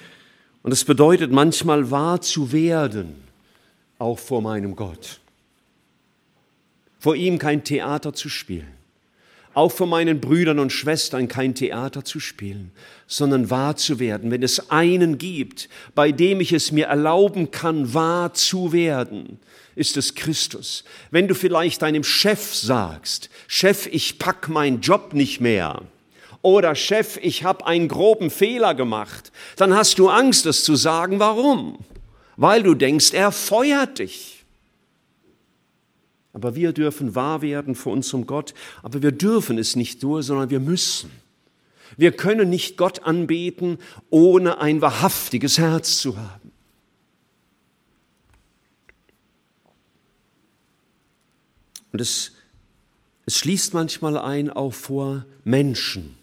Und 0.63 0.71
das 0.71 0.85
bedeutet 0.85 1.33
manchmal 1.33 1.91
wahr 1.91 2.21
zu 2.21 2.53
werden, 2.53 3.15
auch 3.99 4.19
vor 4.19 4.43
meinem 4.43 4.77
Gott. 4.77 5.21
Vor 6.99 7.17
ihm 7.17 7.39
kein 7.39 7.65
Theater 7.65 8.13
zu 8.13 8.29
spielen. 8.29 8.82
Auch 9.55 9.71
vor 9.71 9.87
meinen 9.87 10.21
Brüdern 10.21 10.59
und 10.59 10.73
Schwestern 10.73 11.29
kein 11.29 11.55
Theater 11.55 12.05
zu 12.05 12.21
spielen, 12.21 12.73
sondern 13.07 13.51
wahr 13.51 13.77
zu 13.77 13.99
werden. 13.99 14.31
Wenn 14.31 14.43
es 14.43 14.71
einen 14.71 15.19
gibt, 15.19 15.69
bei 15.95 16.11
dem 16.11 16.41
ich 16.41 16.53
es 16.53 16.73
mir 16.73 16.87
erlauben 16.87 17.51
kann, 17.51 17.93
wahr 17.93 18.33
zu 18.33 18.73
werden, 18.73 19.39
ist 19.75 19.97
es 19.97 20.15
Christus. 20.15 20.85
Wenn 21.11 21.29
du 21.29 21.35
vielleicht 21.35 21.83
deinem 21.83 22.05
Chef 22.05 22.55
sagst, 22.55 23.29
Chef, 23.47 23.87
ich 23.91 24.19
pack 24.19 24.49
meinen 24.49 24.81
Job 24.81 25.13
nicht 25.13 25.41
mehr, 25.41 25.83
oder 26.43 26.75
Chef, 26.75 27.19
ich 27.23 27.45
habe 27.45 27.67
einen 27.67 27.89
groben 27.89 28.29
Fehler 28.31 28.75
gemacht, 28.75 29.31
dann 29.57 29.75
hast 29.75 29.99
du 29.99 30.09
Angst, 30.09 30.45
es 30.47 30.65
zu 30.65 30.75
sagen. 30.75 31.21
Warum? 31.21 31.79
Weil 32.37 32.65
du 32.65 32.75
denkst, 32.75 33.13
er 33.13 33.31
feuert 33.31 34.01
dich. 34.01 34.42
Aber 36.33 36.55
wir 36.55 36.73
dürfen 36.73 37.15
wahr 37.15 37.43
werden 37.43 37.75
vor 37.75 37.93
unserem 37.93 38.27
Gott, 38.27 38.55
aber 38.83 39.03
wir 39.03 39.13
dürfen 39.13 39.59
es 39.59 39.77
nicht 39.77 40.03
nur, 40.03 40.23
sondern 40.23 40.51
wir 40.51 40.61
müssen. 40.61 41.11
Wir 41.97 42.13
können 42.13 42.49
nicht 42.49 42.77
Gott 42.79 43.03
anbeten, 43.03 43.79
ohne 44.09 44.59
ein 44.59 44.81
wahrhaftiges 44.81 45.59
Herz 45.59 45.99
zu 45.99 46.17
haben. 46.17 46.53
Und 51.93 52.01
es, 52.01 52.33
es 53.27 53.37
schließt 53.37 53.75
manchmal 53.75 54.17
ein, 54.17 54.49
auch 54.49 54.73
vor 54.73 55.27
Menschen 55.45 56.17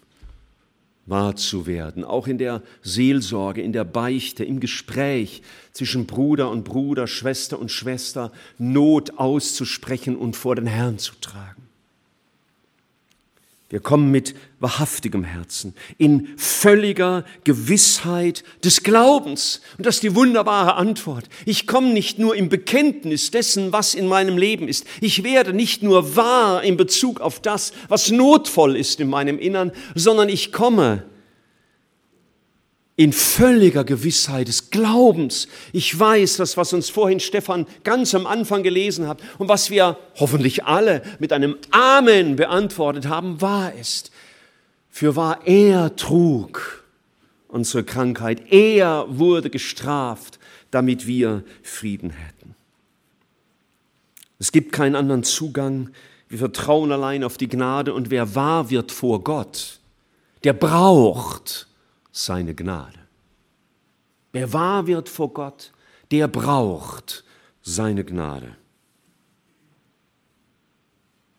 wahr 1.10 1.36
zu 1.36 1.66
werden, 1.66 2.04
auch 2.04 2.26
in 2.26 2.38
der 2.38 2.62
Seelsorge, 2.82 3.60
in 3.60 3.72
der 3.72 3.84
Beichte, 3.84 4.44
im 4.44 4.60
Gespräch 4.60 5.42
zwischen 5.72 6.06
Bruder 6.06 6.50
und 6.50 6.64
Bruder, 6.64 7.06
Schwester 7.06 7.58
und 7.58 7.70
Schwester, 7.70 8.32
Not 8.58 9.18
auszusprechen 9.18 10.16
und 10.16 10.36
vor 10.36 10.56
den 10.56 10.66
Herrn 10.66 10.98
zu 10.98 11.12
tragen. 11.20 11.59
Wir 13.70 13.78
kommen 13.78 14.10
mit 14.10 14.34
wahrhaftigem 14.58 15.22
Herzen, 15.22 15.74
in 15.96 16.28
völliger 16.36 17.24
Gewissheit 17.44 18.42
des 18.64 18.82
Glaubens. 18.82 19.60
Und 19.78 19.86
das 19.86 19.96
ist 19.96 20.02
die 20.02 20.16
wunderbare 20.16 20.74
Antwort. 20.74 21.26
Ich 21.46 21.68
komme 21.68 21.92
nicht 21.92 22.18
nur 22.18 22.34
im 22.34 22.48
Bekenntnis 22.48 23.30
dessen, 23.30 23.72
was 23.72 23.94
in 23.94 24.08
meinem 24.08 24.36
Leben 24.36 24.66
ist. 24.66 24.86
Ich 25.00 25.22
werde 25.22 25.52
nicht 25.52 25.84
nur 25.84 26.16
wahr 26.16 26.64
in 26.64 26.76
Bezug 26.76 27.20
auf 27.20 27.38
das, 27.38 27.72
was 27.88 28.10
notvoll 28.10 28.74
ist 28.74 28.98
in 28.98 29.08
meinem 29.08 29.38
Innern, 29.38 29.70
sondern 29.94 30.28
ich 30.28 30.50
komme 30.50 31.04
in 33.00 33.14
völliger 33.14 33.82
Gewissheit 33.82 34.48
des 34.48 34.68
Glaubens. 34.68 35.48
Ich 35.72 35.98
weiß, 35.98 36.36
das, 36.36 36.58
was 36.58 36.74
uns 36.74 36.90
vorhin 36.90 37.18
Stefan 37.18 37.66
ganz 37.82 38.14
am 38.14 38.26
Anfang 38.26 38.62
gelesen 38.62 39.08
hat 39.08 39.22
und 39.38 39.48
was 39.48 39.70
wir 39.70 39.96
hoffentlich 40.16 40.64
alle 40.64 41.00
mit 41.18 41.32
einem 41.32 41.56
Amen 41.70 42.36
beantwortet 42.36 43.08
haben, 43.08 43.40
wahr 43.40 43.72
ist. 43.72 44.10
Für 44.90 45.16
wahr, 45.16 45.46
er 45.46 45.96
trug 45.96 46.84
unsere 47.48 47.84
Krankheit, 47.84 48.52
er 48.52 49.06
wurde 49.08 49.48
gestraft, 49.48 50.38
damit 50.70 51.06
wir 51.06 51.42
Frieden 51.62 52.10
hätten. 52.10 52.54
Es 54.38 54.52
gibt 54.52 54.72
keinen 54.72 54.94
anderen 54.94 55.24
Zugang. 55.24 55.88
Wir 56.28 56.36
vertrauen 56.36 56.92
allein 56.92 57.24
auf 57.24 57.38
die 57.38 57.48
Gnade 57.48 57.94
und 57.94 58.10
wer 58.10 58.34
wahr 58.34 58.68
wird 58.68 58.92
vor 58.92 59.24
Gott, 59.24 59.80
der 60.44 60.52
braucht 60.52 61.69
seine 62.24 62.54
Gnade. 62.54 62.98
Wer 64.32 64.52
wahr 64.52 64.86
wird 64.86 65.08
vor 65.08 65.32
Gott, 65.32 65.72
der 66.10 66.28
braucht 66.28 67.24
seine 67.62 68.04
Gnade. 68.04 68.56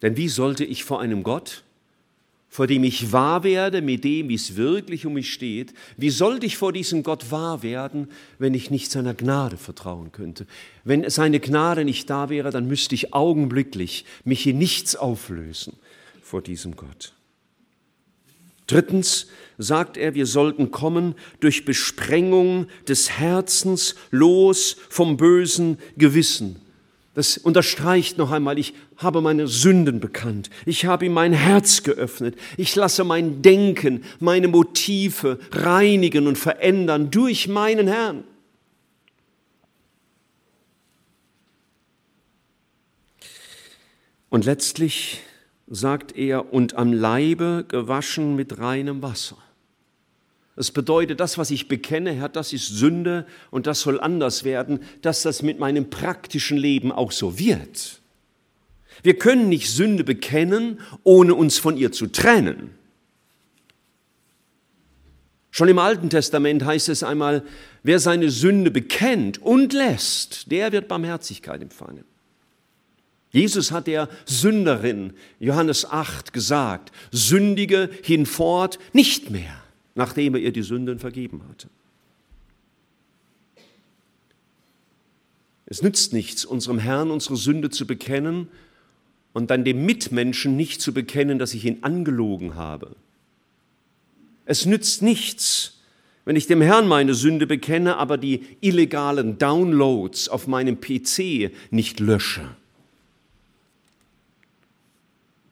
Denn 0.01 0.17
wie 0.17 0.29
sollte 0.29 0.65
ich 0.65 0.83
vor 0.83 0.99
einem 0.99 1.23
Gott, 1.23 1.63
vor 2.49 2.67
dem 2.67 2.83
ich 2.83 3.13
wahr 3.13 3.43
werde, 3.43 3.81
mit 3.81 4.03
dem, 4.03 4.27
wie 4.27 4.35
es 4.35 4.57
wirklich 4.57 5.05
um 5.05 5.13
mich 5.13 5.31
steht, 5.31 5.73
wie 5.95 6.09
sollte 6.09 6.45
ich 6.45 6.57
vor 6.57 6.73
diesem 6.73 7.01
Gott 7.03 7.31
wahr 7.31 7.63
werden, 7.63 8.09
wenn 8.39 8.53
ich 8.53 8.69
nicht 8.71 8.91
seiner 8.91 9.13
Gnade 9.13 9.55
vertrauen 9.57 10.11
könnte? 10.11 10.47
Wenn 10.83 11.09
seine 11.09 11.39
Gnade 11.39 11.85
nicht 11.85 12.09
da 12.09 12.29
wäre, 12.29 12.51
dann 12.51 12.67
müsste 12.67 12.95
ich 12.95 13.13
augenblicklich 13.13 14.05
mich 14.25 14.45
in 14.47 14.57
nichts 14.57 14.95
auflösen 14.97 15.77
vor 16.21 16.41
diesem 16.41 16.75
Gott. 16.75 17.13
Drittens 18.71 19.27
sagt 19.57 19.97
er, 19.97 20.15
wir 20.15 20.25
sollten 20.25 20.71
kommen 20.71 21.15
durch 21.41 21.65
Besprengung 21.65 22.67
des 22.87 23.09
Herzens 23.11 23.95
los 24.11 24.77
vom 24.89 25.17
bösen 25.17 25.77
Gewissen. 25.97 26.55
Das 27.13 27.37
unterstreicht 27.37 28.17
noch 28.17 28.31
einmal, 28.31 28.57
ich 28.57 28.73
habe 28.95 29.19
meine 29.19 29.47
Sünden 29.47 29.99
bekannt. 29.99 30.49
Ich 30.65 30.85
habe 30.85 31.05
ihm 31.05 31.11
mein 31.11 31.33
Herz 31.33 31.83
geöffnet. 31.83 32.37
Ich 32.55 32.73
lasse 32.77 33.03
mein 33.03 33.41
Denken, 33.41 34.05
meine 34.21 34.47
Motive 34.47 35.37
reinigen 35.51 36.27
und 36.27 36.37
verändern 36.37 37.11
durch 37.11 37.49
meinen 37.49 37.89
Herrn. 37.89 38.23
Und 44.29 44.45
letztlich 44.45 45.19
sagt 45.71 46.17
er, 46.17 46.53
und 46.53 46.75
am 46.75 46.91
Leibe 46.91 47.65
gewaschen 47.67 48.35
mit 48.35 48.59
reinem 48.59 49.01
Wasser. 49.01 49.37
Es 50.57 50.69
bedeutet, 50.69 51.21
das, 51.21 51.37
was 51.37 51.49
ich 51.49 51.69
bekenne, 51.69 52.11
Herr, 52.11 52.27
das 52.27 52.51
ist 52.51 52.67
Sünde 52.67 53.25
und 53.49 53.67
das 53.67 53.79
soll 53.79 53.99
anders 53.99 54.43
werden, 54.43 54.81
dass 55.01 55.23
das 55.23 55.41
mit 55.41 55.59
meinem 55.59 55.89
praktischen 55.89 56.57
Leben 56.57 56.91
auch 56.91 57.13
so 57.13 57.39
wird. 57.39 58.01
Wir 59.01 59.17
können 59.17 59.47
nicht 59.47 59.71
Sünde 59.71 60.03
bekennen, 60.03 60.81
ohne 61.03 61.35
uns 61.35 61.57
von 61.57 61.77
ihr 61.77 61.93
zu 61.93 62.07
trennen. 62.07 62.71
Schon 65.51 65.69
im 65.69 65.79
Alten 65.79 66.09
Testament 66.09 66.65
heißt 66.65 66.89
es 66.89 67.01
einmal, 67.01 67.43
wer 67.81 67.99
seine 67.99 68.29
Sünde 68.29 68.71
bekennt 68.71 69.41
und 69.41 69.71
lässt, 69.71 70.51
der 70.51 70.71
wird 70.73 70.89
Barmherzigkeit 70.89 71.61
empfangen. 71.61 72.10
Jesus 73.31 73.71
hat 73.71 73.87
der 73.87 74.09
Sünderin, 74.25 75.13
Johannes 75.39 75.85
8, 75.85 76.33
gesagt, 76.33 76.91
sündige 77.11 77.89
hinfort 78.03 78.77
nicht 78.93 79.29
mehr, 79.29 79.55
nachdem 79.95 80.35
er 80.35 80.41
ihr 80.41 80.51
die 80.51 80.63
Sünden 80.63 80.99
vergeben 80.99 81.41
hatte. 81.49 81.69
Es 85.65 85.81
nützt 85.81 86.11
nichts, 86.11 86.43
unserem 86.43 86.79
Herrn 86.79 87.11
unsere 87.11 87.37
Sünde 87.37 87.69
zu 87.69 87.87
bekennen 87.87 88.49
und 89.31 89.49
dann 89.49 89.63
dem 89.63 89.85
Mitmenschen 89.85 90.57
nicht 90.57 90.81
zu 90.81 90.93
bekennen, 90.93 91.39
dass 91.39 91.53
ich 91.53 91.63
ihn 91.63 91.77
angelogen 91.83 92.55
habe. 92.55 92.97
Es 94.43 94.65
nützt 94.65 95.01
nichts, 95.01 95.79
wenn 96.25 96.35
ich 96.35 96.47
dem 96.47 96.61
Herrn 96.61 96.89
meine 96.89 97.13
Sünde 97.13 97.47
bekenne, 97.47 97.95
aber 97.95 98.17
die 98.17 98.41
illegalen 98.59 99.37
Downloads 99.37 100.27
auf 100.27 100.47
meinem 100.47 100.81
PC 100.81 101.51
nicht 101.69 102.01
lösche. 102.01 102.49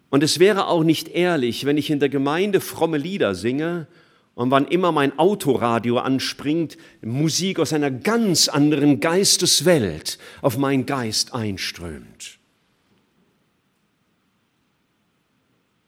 Und 0.10 0.24
es 0.24 0.40
wäre 0.40 0.68
auch 0.68 0.84
nicht 0.84 1.10
ehrlich, 1.10 1.66
wenn 1.66 1.78
ich 1.78 1.90
in 1.90 2.00
der 2.00 2.10
Gemeinde 2.10 2.62
fromme 2.62 2.98
Lieder 2.98 3.36
singe 3.36 3.88
und 4.34 4.52
wann 4.52 4.68
immer 4.68 4.92
mein 4.92 5.18
Autoradio 5.20 6.00
anspringt, 6.00 6.78
Musik 7.02 7.60
aus 7.60 7.74
einer 7.74 7.92
ganz 7.92 8.48
anderen 8.48 9.00
Geisteswelt 9.00 10.18
auf 10.42 10.58
meinen 10.58 10.86
Geist 10.86 11.34
einströmt. 11.34 12.40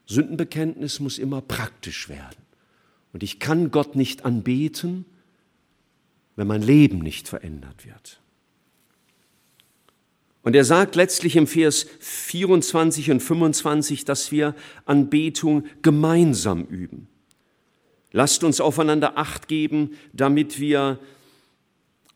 Sündenbekenntnis 0.06 1.00
muss 1.00 1.18
immer 1.18 1.42
praktisch 1.42 2.10
werden. 2.10 2.42
Und 3.14 3.24
ich 3.24 3.40
kann 3.40 3.72
Gott 3.72 3.96
nicht 3.96 4.26
anbeten, 4.26 5.06
wenn 6.36 6.48
mein 6.48 6.62
Leben 6.62 7.00
nicht 7.00 7.28
verändert 7.28 7.86
wird. 7.86 8.21
Und 10.44 10.56
er 10.56 10.66
sagt 10.66 10.96
letztlich 10.96 11.36
im 11.36 11.46
Vers 11.46 11.86
24 12.00 13.12
und 13.12 13.20
25, 13.20 14.06
dass 14.06 14.32
wir 14.32 14.56
Anbetung 14.86 15.66
gemeinsam 15.82 16.64
üben. 16.64 17.08
Lasst 18.12 18.44
uns 18.44 18.60
aufeinander 18.60 19.18
acht 19.18 19.48
geben, 19.48 19.92
damit 20.14 20.60
wir 20.60 21.00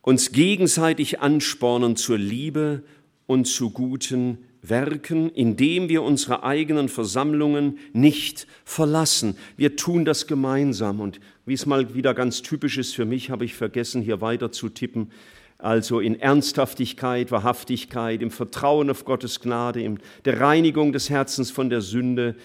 uns 0.01 0.31
gegenseitig 0.31 1.21
anspornen 1.21 1.95
zur 1.95 2.17
Liebe 2.17 2.83
und 3.27 3.45
zu 3.45 3.69
guten 3.69 4.39
Werken, 4.61 5.29
indem 5.29 5.89
wir 5.89 6.01
unsere 6.01 6.43
eigenen 6.43 6.89
Versammlungen 6.89 7.77
nicht 7.93 8.47
verlassen. 8.65 9.38
Wir 9.55 9.75
tun 9.75 10.03
das 10.03 10.27
gemeinsam. 10.27 10.99
Und 10.99 11.19
wie 11.45 11.53
es 11.53 11.65
mal 11.65 11.93
wieder 11.93 12.13
ganz 12.13 12.41
typisch 12.41 12.77
ist 12.77 12.95
für 12.95 13.05
mich, 13.05 13.29
habe 13.29 13.45
ich 13.45 13.53
vergessen, 13.53 14.01
hier 14.01 14.21
weiter 14.21 14.51
zu 14.51 14.69
tippen 14.69 15.11
also 15.57 15.99
in 15.99 16.19
Ernsthaftigkeit, 16.19 17.31
Wahrhaftigkeit, 17.31 18.21
im 18.21 18.31
Vertrauen 18.31 18.89
auf 18.89 19.05
Gottes 19.05 19.39
Gnade, 19.39 19.81
in 19.81 19.99
der 20.25 20.39
Reinigung 20.39 20.91
des 20.91 21.09
Herzens 21.09 21.51
von 21.51 21.69
der 21.69 21.81
Sünde 21.81 22.35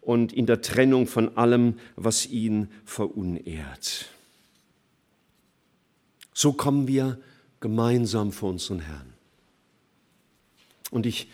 und 0.00 0.32
in 0.32 0.46
der 0.46 0.62
Trennung 0.62 1.06
von 1.06 1.36
allem, 1.36 1.74
was 1.96 2.26
ihn 2.26 2.68
verunehrt. 2.84 4.06
So 6.32 6.52
kommen 6.52 6.88
wir 6.88 7.18
gemeinsam 7.58 8.32
vor 8.32 8.50
unseren 8.50 8.80
Herrn. 8.80 9.12
Und 10.90 11.06
ich, 11.06 11.28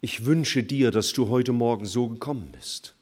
ich 0.00 0.24
wünsche 0.24 0.62
dir, 0.62 0.90
dass 0.90 1.12
du 1.12 1.28
heute 1.28 1.52
Morgen 1.52 1.84
so 1.84 2.08
gekommen 2.08 2.48
bist, 2.52 2.94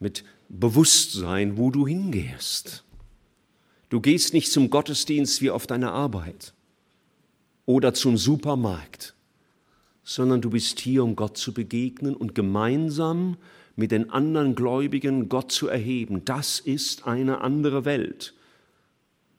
mit 0.00 0.24
Bewusstsein, 0.48 1.56
wo 1.56 1.70
du 1.70 1.86
hingehst 1.86 2.84
Du 3.92 4.00
gehst 4.00 4.32
nicht 4.32 4.50
zum 4.50 4.70
Gottesdienst 4.70 5.42
wie 5.42 5.50
auf 5.50 5.66
deine 5.66 5.92
Arbeit 5.92 6.54
oder 7.66 7.92
zum 7.92 8.16
Supermarkt, 8.16 9.12
sondern 10.02 10.40
du 10.40 10.48
bist 10.48 10.80
hier, 10.80 11.04
um 11.04 11.14
Gott 11.14 11.36
zu 11.36 11.52
begegnen 11.52 12.16
und 12.16 12.34
gemeinsam 12.34 13.36
mit 13.76 13.90
den 13.90 14.08
anderen 14.08 14.54
Gläubigen 14.54 15.28
Gott 15.28 15.52
zu 15.52 15.68
erheben. 15.68 16.24
Das 16.24 16.58
ist 16.58 17.06
eine 17.06 17.42
andere 17.42 17.84
Welt 17.84 18.32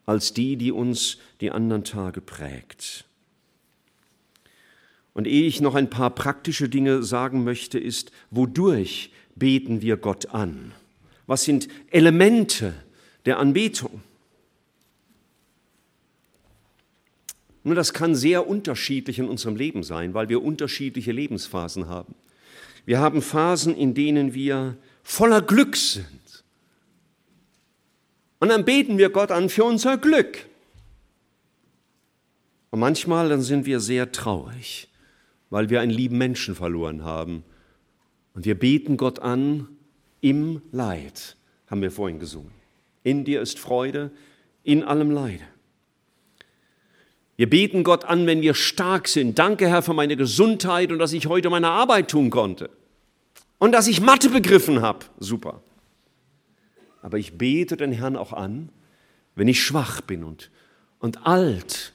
als 0.06 0.36
die, 0.36 0.56
die 0.56 0.72
uns 0.72 1.18
die 1.42 1.50
anderen 1.50 1.84
Tage 1.84 2.22
prägt. 2.22 3.06
Und 5.16 5.26
ehe 5.26 5.48
ich 5.48 5.62
noch 5.62 5.74
ein 5.74 5.90
paar 5.90 6.12
praktische 6.12 6.70
Dinge 6.70 7.02
sagen 7.02 7.44
möchte, 7.44 7.80
ist, 7.80 8.12
wodurch 8.30 9.10
beten 9.36 9.82
wir 9.82 9.98
Gott 9.98 10.28
an? 10.28 10.74
Was 11.26 11.44
sind 11.44 11.70
Elemente 11.90 12.76
der 13.26 13.40
Anbetung? 13.40 14.04
Nur 17.64 17.76
das 17.76 17.94
kann 17.94 18.14
sehr 18.14 18.48
unterschiedlich 18.48 19.20
in 19.20 19.30
unserem 19.30 19.56
Leben 19.56 19.84
sein, 19.84 20.14
weil 20.14 20.30
wir 20.30 20.44
unterschiedliche 20.44 21.12
Lebensphasen 21.12 21.88
haben. 21.88 22.16
Wir 22.86 23.00
haben 23.00 23.22
Phasen, 23.22 23.76
in 23.76 23.94
denen 23.94 24.34
wir 24.34 24.76
voller 25.04 25.42
Glück 25.42 25.78
sind. 25.78 26.44
Und 28.40 28.50
dann 28.50 28.66
beten 28.66 28.98
wir 28.98 29.10
Gott 29.10 29.32
an 29.32 29.48
für 29.48 29.64
unser 29.64 29.98
Glück. 29.98 30.46
Und 32.72 32.80
manchmal 32.80 33.30
dann 33.30 33.42
sind 33.42 33.66
wir 33.66 33.80
sehr 33.80 34.12
traurig, 34.12 34.90
weil 35.50 35.70
wir 35.70 35.80
einen 35.80 35.92
lieben 35.92 36.18
Menschen 36.18 36.56
verloren 36.56 37.04
haben. 37.04 37.44
Und 38.34 38.46
wir 38.46 38.60
beten 38.60 38.98
Gott 38.98 39.20
an 39.20 39.70
im 40.20 40.62
Leid, 40.72 41.38
haben 41.68 41.82
wir 41.82 41.92
vorhin 41.92 42.20
gesungen. 42.20 42.52
In 43.04 43.24
dir 43.24 43.42
ist 43.42 43.60
Freude, 43.60 44.12
in 44.64 44.84
allem 44.84 45.12
Leide. 45.12 45.44
Wir 47.36 47.50
beten 47.50 47.84
Gott 47.84 48.06
an, 48.06 48.28
wenn 48.28 48.42
wir 48.42 48.54
stark 48.54 49.08
sind. 49.08 49.40
Danke, 49.40 49.68
Herr, 49.68 49.82
für 49.82 49.94
meine 49.94 50.16
Gesundheit 50.16 50.92
und 50.92 51.00
dass 51.00 51.14
ich 51.14 51.28
heute 51.28 51.50
meine 51.50 51.70
Arbeit 51.70 52.10
tun 52.10 52.30
konnte. 52.30 52.70
Und 53.58 53.72
dass 53.72 53.88
ich 53.88 54.02
Mathe 54.02 54.30
begriffen 54.30 54.82
habe. 54.82 55.06
Super. 55.20 55.62
Aber 57.02 57.18
ich 57.18 57.38
bete 57.38 57.76
den 57.76 57.92
Herrn 57.92 58.16
auch 58.16 58.34
an, 58.34 58.70
wenn 59.36 59.48
ich 59.48 59.64
schwach 59.64 60.02
bin 60.02 60.24
und, 60.24 60.52
und 61.00 61.26
alt 61.26 61.94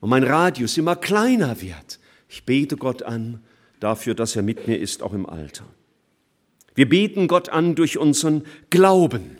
und 0.00 0.08
mein 0.08 0.24
Radius 0.24 0.78
immer 0.78 0.96
kleiner 0.96 1.60
wird. 1.60 1.98
Ich 2.28 2.44
bete 2.44 2.76
Gott 2.76 3.02
an 3.02 3.42
dafür, 3.78 4.14
dass 4.14 4.36
er 4.36 4.42
mit 4.42 4.66
mir 4.66 4.78
ist, 4.78 5.02
auch 5.02 5.12
im 5.12 5.26
Alter. 5.26 5.64
Wir 6.74 6.88
beten 6.88 7.28
Gott 7.28 7.50
an 7.50 7.74
durch 7.74 7.98
unseren 7.98 8.44
Glauben. 8.70 9.36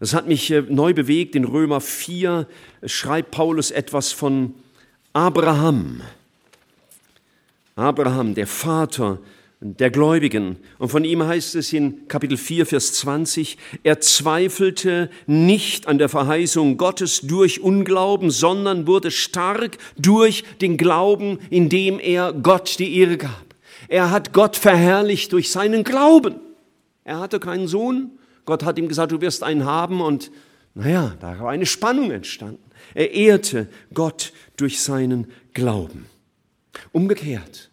Das 0.00 0.14
hat 0.14 0.26
mich 0.26 0.50
äh, 0.50 0.62
neu 0.68 0.94
bewegt. 0.94 1.36
In 1.36 1.44
Römer 1.44 1.80
4 1.80 2.48
schreibt 2.86 3.30
Paulus 3.30 3.70
etwas 3.70 4.12
von 4.12 4.54
Abraham. 5.12 6.00
Abraham, 7.76 8.34
der 8.34 8.46
Vater 8.46 9.18
der 9.62 9.90
Gläubigen. 9.90 10.56
Und 10.78 10.88
von 10.88 11.04
ihm 11.04 11.22
heißt 11.22 11.54
es 11.54 11.72
in 11.74 12.08
Kapitel 12.08 12.38
4, 12.38 12.64
Vers 12.64 12.94
20, 12.94 13.58
er 13.82 14.00
zweifelte 14.00 15.10
nicht 15.26 15.86
an 15.86 15.98
der 15.98 16.08
Verheißung 16.08 16.78
Gottes 16.78 17.20
durch 17.20 17.60
Unglauben, 17.60 18.30
sondern 18.30 18.86
wurde 18.86 19.10
stark 19.10 19.76
durch 19.98 20.44
den 20.62 20.78
Glauben, 20.78 21.38
indem 21.50 22.00
er 22.00 22.32
Gott 22.32 22.78
die 22.78 22.96
Ehre 22.96 23.18
gab. 23.18 23.44
Er 23.88 24.10
hat 24.10 24.32
Gott 24.32 24.56
verherrlicht 24.56 25.32
durch 25.32 25.50
seinen 25.50 25.84
Glauben. 25.84 26.36
Er 27.04 27.18
hatte 27.18 27.38
keinen 27.38 27.68
Sohn, 27.68 28.12
Gott 28.50 28.64
hat 28.64 28.78
ihm 28.78 28.88
gesagt, 28.88 29.12
du 29.12 29.20
wirst 29.20 29.44
einen 29.44 29.64
haben 29.64 30.00
und 30.00 30.32
naja, 30.74 31.14
da 31.20 31.38
war 31.38 31.50
eine 31.50 31.66
Spannung 31.66 32.10
entstanden. 32.10 32.58
Er 32.94 33.12
ehrte 33.12 33.68
Gott 33.94 34.32
durch 34.56 34.80
seinen 34.80 35.30
Glauben. 35.54 36.06
Umgekehrt, 36.90 37.70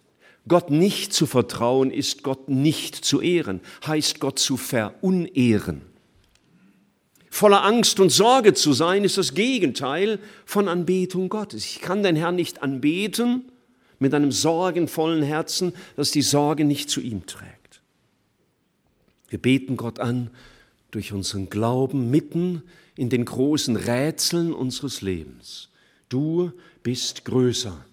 Gott 0.48 0.70
nicht 0.70 1.14
zu 1.14 1.26
vertrauen 1.26 1.90
ist 1.90 2.22
Gott 2.22 2.48
nicht 2.48 2.94
zu 2.94 3.22
ehren, 3.22 3.62
heißt 3.88 4.20
Gott 4.20 4.38
zu 4.38 4.56
verunehren. 4.56 5.82
Voller 7.32 7.64
Angst 7.64 8.00
und 8.00 8.12
Sorge 8.12 8.54
zu 8.54 8.72
sein, 8.72 9.04
ist 9.04 9.18
das 9.18 9.34
Gegenteil 9.34 10.20
von 10.46 10.68
Anbetung 10.68 11.30
Gottes. 11.30 11.66
Ich 11.66 11.82
kann 11.82 12.04
den 12.04 12.16
Herrn 12.16 12.36
nicht 12.36 12.62
anbeten 12.62 13.52
mit 13.98 14.14
einem 14.14 14.32
sorgenvollen 14.32 15.24
Herzen, 15.24 15.74
das 15.96 16.12
die 16.12 16.22
Sorge 16.22 16.66
nicht 16.66 16.92
zu 16.92 17.02
ihm 17.02 17.26
trägt. 17.26 17.82
Wir 19.28 19.42
beten 19.42 19.76
Gott 19.76 20.00
an 20.00 20.30
durch 20.92 21.14
unseren 21.14 21.50
Glauben 21.50 22.10
mitten 22.10 22.64
in 22.96 23.10
den 23.10 23.26
großen 23.26 23.76
Rätseln 23.76 24.54
unseres 24.54 25.02
Lebens. 25.02 25.70
Du 26.10 26.52
bist 26.84 27.26
größer. 27.26 27.86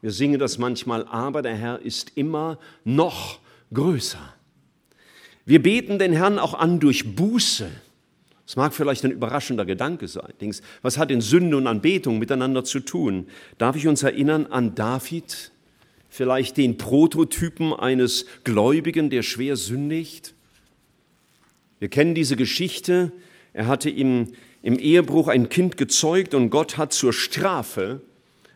Wir 0.00 0.12
singen 0.12 0.38
das 0.38 0.58
manchmal, 0.58 1.06
aber 1.06 1.42
der 1.42 1.56
Herr 1.56 1.80
ist 1.80 2.12
immer 2.16 2.58
noch 2.84 3.40
größer. 3.72 4.34
Wir 5.44 5.62
beten 5.62 5.98
den 5.98 6.12
Herrn 6.12 6.38
auch 6.38 6.54
an 6.54 6.78
durch 6.78 7.16
Buße. 7.16 7.68
Das 8.46 8.56
mag 8.56 8.72
vielleicht 8.72 9.04
ein 9.04 9.10
überraschender 9.10 9.66
Gedanke 9.66 10.08
sein. 10.08 10.32
Was 10.82 10.96
hat 10.96 11.10
denn 11.10 11.20
Sünde 11.20 11.56
und 11.56 11.66
Anbetung 11.66 12.18
miteinander 12.18 12.64
zu 12.64 12.80
tun? 12.80 13.26
Darf 13.58 13.76
ich 13.76 13.88
uns 13.88 14.02
erinnern 14.02 14.46
an 14.46 14.74
David, 14.74 15.50
vielleicht 16.08 16.56
den 16.56 16.78
Prototypen 16.78 17.74
eines 17.74 18.24
Gläubigen, 18.44 19.10
der 19.10 19.22
schwer 19.22 19.56
sündigt? 19.56 20.34
Wir 21.78 21.88
kennen 21.88 22.14
diese 22.14 22.36
Geschichte. 22.36 23.12
Er 23.52 23.66
hatte 23.66 23.90
im, 23.90 24.32
im 24.62 24.78
Ehebruch 24.78 25.28
ein 25.28 25.48
Kind 25.48 25.76
gezeugt 25.76 26.34
und 26.34 26.50
Gott 26.50 26.76
hat 26.76 26.92
zur 26.92 27.12
Strafe 27.12 28.00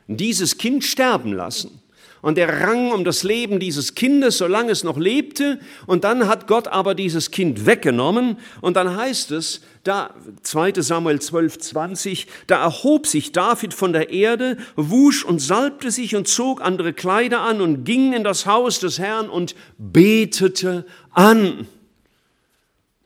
dieses 0.08 0.58
Kind 0.58 0.84
sterben 0.84 1.32
lassen. 1.32 1.82
Und 2.22 2.38
er 2.38 2.60
rang 2.60 2.92
um 2.92 3.02
das 3.02 3.24
Leben 3.24 3.58
dieses 3.58 3.96
Kindes, 3.96 4.38
solange 4.38 4.70
es 4.70 4.84
noch 4.84 4.96
lebte. 4.96 5.58
Und 5.86 6.04
dann 6.04 6.28
hat 6.28 6.46
Gott 6.46 6.68
aber 6.68 6.94
dieses 6.94 7.32
Kind 7.32 7.66
weggenommen. 7.66 8.36
Und 8.60 8.76
dann 8.76 8.96
heißt 8.96 9.32
es, 9.32 9.60
da 9.82 10.14
2 10.42 10.74
Samuel 10.82 11.20
12, 11.20 11.58
20, 11.58 12.26
da 12.46 12.62
erhob 12.62 13.08
sich 13.08 13.32
David 13.32 13.74
von 13.74 13.92
der 13.92 14.10
Erde, 14.10 14.56
wusch 14.76 15.24
und 15.24 15.40
salbte 15.40 15.90
sich 15.90 16.14
und 16.14 16.28
zog 16.28 16.62
andere 16.62 16.92
Kleider 16.92 17.40
an 17.40 17.60
und 17.60 17.82
ging 17.82 18.12
in 18.12 18.22
das 18.22 18.46
Haus 18.46 18.78
des 18.78 19.00
Herrn 19.00 19.28
und 19.28 19.56
betete 19.78 20.86
an 21.10 21.66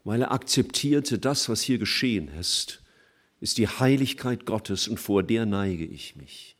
weil 0.06 0.22
er 0.22 0.30
akzeptierte, 0.30 1.18
das, 1.18 1.48
was 1.48 1.62
hier 1.62 1.78
geschehen 1.78 2.28
ist, 2.38 2.80
ist 3.40 3.58
die 3.58 3.66
Heiligkeit 3.66 4.46
Gottes 4.46 4.86
und 4.86 5.00
vor 5.00 5.24
der 5.24 5.46
neige 5.46 5.84
ich 5.84 6.14
mich. 6.14 6.56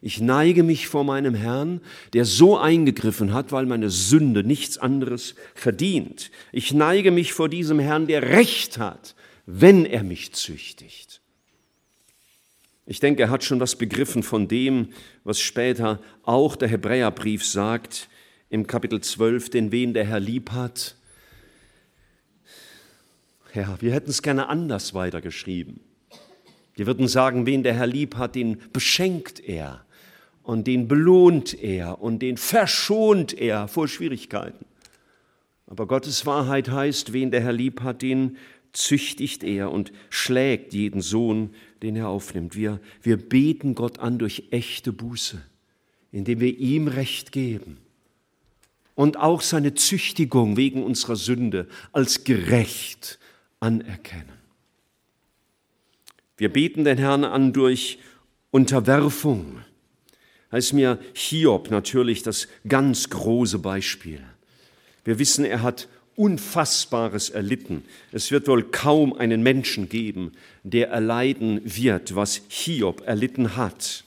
Ich 0.00 0.20
neige 0.20 0.62
mich 0.62 0.86
vor 0.86 1.02
meinem 1.02 1.34
Herrn, 1.34 1.80
der 2.12 2.24
so 2.24 2.56
eingegriffen 2.56 3.32
hat, 3.32 3.50
weil 3.50 3.66
meine 3.66 3.90
Sünde 3.90 4.44
nichts 4.44 4.78
anderes 4.78 5.34
verdient. 5.56 6.30
Ich 6.52 6.72
neige 6.72 7.10
mich 7.10 7.32
vor 7.32 7.48
diesem 7.48 7.80
Herrn, 7.80 8.06
der 8.06 8.22
Recht 8.22 8.78
hat, 8.78 9.16
wenn 9.46 9.84
er 9.84 10.04
mich 10.04 10.32
züchtigt. 10.32 11.22
Ich 12.86 13.00
denke, 13.00 13.24
er 13.24 13.30
hat 13.30 13.42
schon 13.42 13.58
was 13.58 13.74
begriffen 13.74 14.22
von 14.22 14.46
dem, 14.46 14.90
was 15.24 15.40
später 15.40 16.00
auch 16.22 16.54
der 16.54 16.68
Hebräerbrief 16.68 17.44
sagt 17.44 18.08
im 18.48 18.68
Kapitel 18.68 19.00
12, 19.00 19.50
den 19.50 19.72
wen 19.72 19.92
der 19.92 20.04
Herr 20.04 20.20
lieb 20.20 20.52
hat. 20.52 20.94
Ja, 23.54 23.76
wir 23.80 23.92
hätten 23.92 24.10
es 24.10 24.20
gerne 24.20 24.48
anders 24.48 24.94
weitergeschrieben. 24.94 25.78
Wir 26.74 26.86
würden 26.86 27.06
sagen, 27.06 27.46
wen 27.46 27.62
der 27.62 27.74
Herr 27.74 27.86
lieb 27.86 28.16
hat, 28.16 28.34
den 28.34 28.60
beschenkt 28.72 29.38
er 29.38 29.84
und 30.42 30.66
den 30.66 30.88
belohnt 30.88 31.54
er 31.62 32.02
und 32.02 32.18
den 32.18 32.36
verschont 32.36 33.32
er 33.32 33.68
vor 33.68 33.86
Schwierigkeiten. 33.86 34.64
Aber 35.68 35.86
Gottes 35.86 36.26
Wahrheit 36.26 36.68
heißt, 36.68 37.12
wen 37.12 37.30
der 37.30 37.42
Herr 37.42 37.52
lieb 37.52 37.82
hat, 37.82 38.02
den 38.02 38.38
züchtigt 38.72 39.44
er 39.44 39.70
und 39.70 39.92
schlägt 40.10 40.74
jeden 40.74 41.00
Sohn, 41.00 41.54
den 41.80 41.94
er 41.94 42.08
aufnimmt. 42.08 42.56
Wir, 42.56 42.80
wir 43.02 43.16
beten 43.16 43.76
Gott 43.76 44.00
an 44.00 44.18
durch 44.18 44.48
echte 44.50 44.92
Buße, 44.92 45.40
indem 46.10 46.40
wir 46.40 46.58
ihm 46.58 46.88
Recht 46.88 47.30
geben 47.30 47.78
und 48.96 49.16
auch 49.16 49.42
seine 49.42 49.74
Züchtigung 49.74 50.56
wegen 50.56 50.82
unserer 50.82 51.14
Sünde 51.14 51.68
als 51.92 52.24
gerecht 52.24 53.20
anerkennen. 53.64 54.28
Wir 56.36 56.52
beten 56.52 56.84
den 56.84 56.98
Herrn 56.98 57.24
an 57.24 57.54
durch 57.54 57.98
Unterwerfung. 58.50 59.62
Da 60.50 60.58
ist 60.58 60.74
mir 60.74 60.98
Hiob 61.14 61.70
natürlich 61.70 62.22
das 62.22 62.46
ganz 62.68 63.08
große 63.08 63.58
Beispiel. 63.58 64.20
Wir 65.04 65.18
wissen, 65.18 65.46
er 65.46 65.62
hat 65.62 65.88
Unfassbares 66.14 67.30
erlitten. 67.30 67.84
Es 68.12 68.30
wird 68.30 68.48
wohl 68.48 68.64
kaum 68.64 69.14
einen 69.14 69.42
Menschen 69.42 69.88
geben, 69.88 70.32
der 70.62 70.90
erleiden 70.90 71.62
wird, 71.64 72.14
was 72.14 72.42
Hiob 72.48 73.02
erlitten 73.06 73.56
hat. 73.56 74.04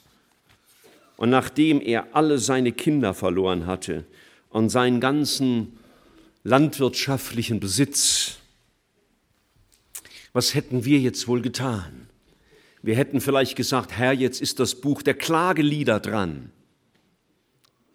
Und 1.18 1.32
nachdem 1.32 1.82
er 1.82 2.16
alle 2.16 2.38
seine 2.38 2.72
Kinder 2.72 3.16
verloren 3.16 3.66
hatte 3.66 4.06
und 4.50 4.70
seinen 4.70 5.02
ganzen 5.02 5.80
landwirtschaftlichen 6.44 7.60
Besitz, 7.60 8.38
was 10.38 10.54
hätten 10.54 10.86
wir 10.86 11.00
jetzt 11.00 11.28
wohl 11.28 11.42
getan? 11.42 12.08
Wir 12.84 12.96
hätten 12.96 13.22
vielleicht 13.22 13.56
gesagt, 13.56 13.92
Herr, 13.92 14.14
jetzt 14.14 14.40
ist 14.40 14.60
das 14.60 14.76
Buch 14.76 15.02
der 15.02 15.16
Klagelieder 15.16 16.00
dran. 16.00 16.52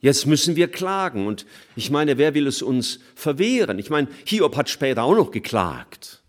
Jetzt 0.01 0.27
müssen 0.27 0.57
wir 0.57 0.67
klagen. 0.67 1.29
Und 1.29 1.47
ich 1.77 1.93
meine, 1.93 2.19
wer 2.19 2.35
will 2.35 2.49
es 2.49 2.61
uns 2.61 2.99
verwehren? 3.15 3.79
Ich 3.79 3.91
meine, 3.91 4.09
Hiob 4.27 4.57
hat 4.57 4.69
später 4.69 5.05
auch 5.05 5.15
noch 5.15 5.31
geklagt. 5.31 6.25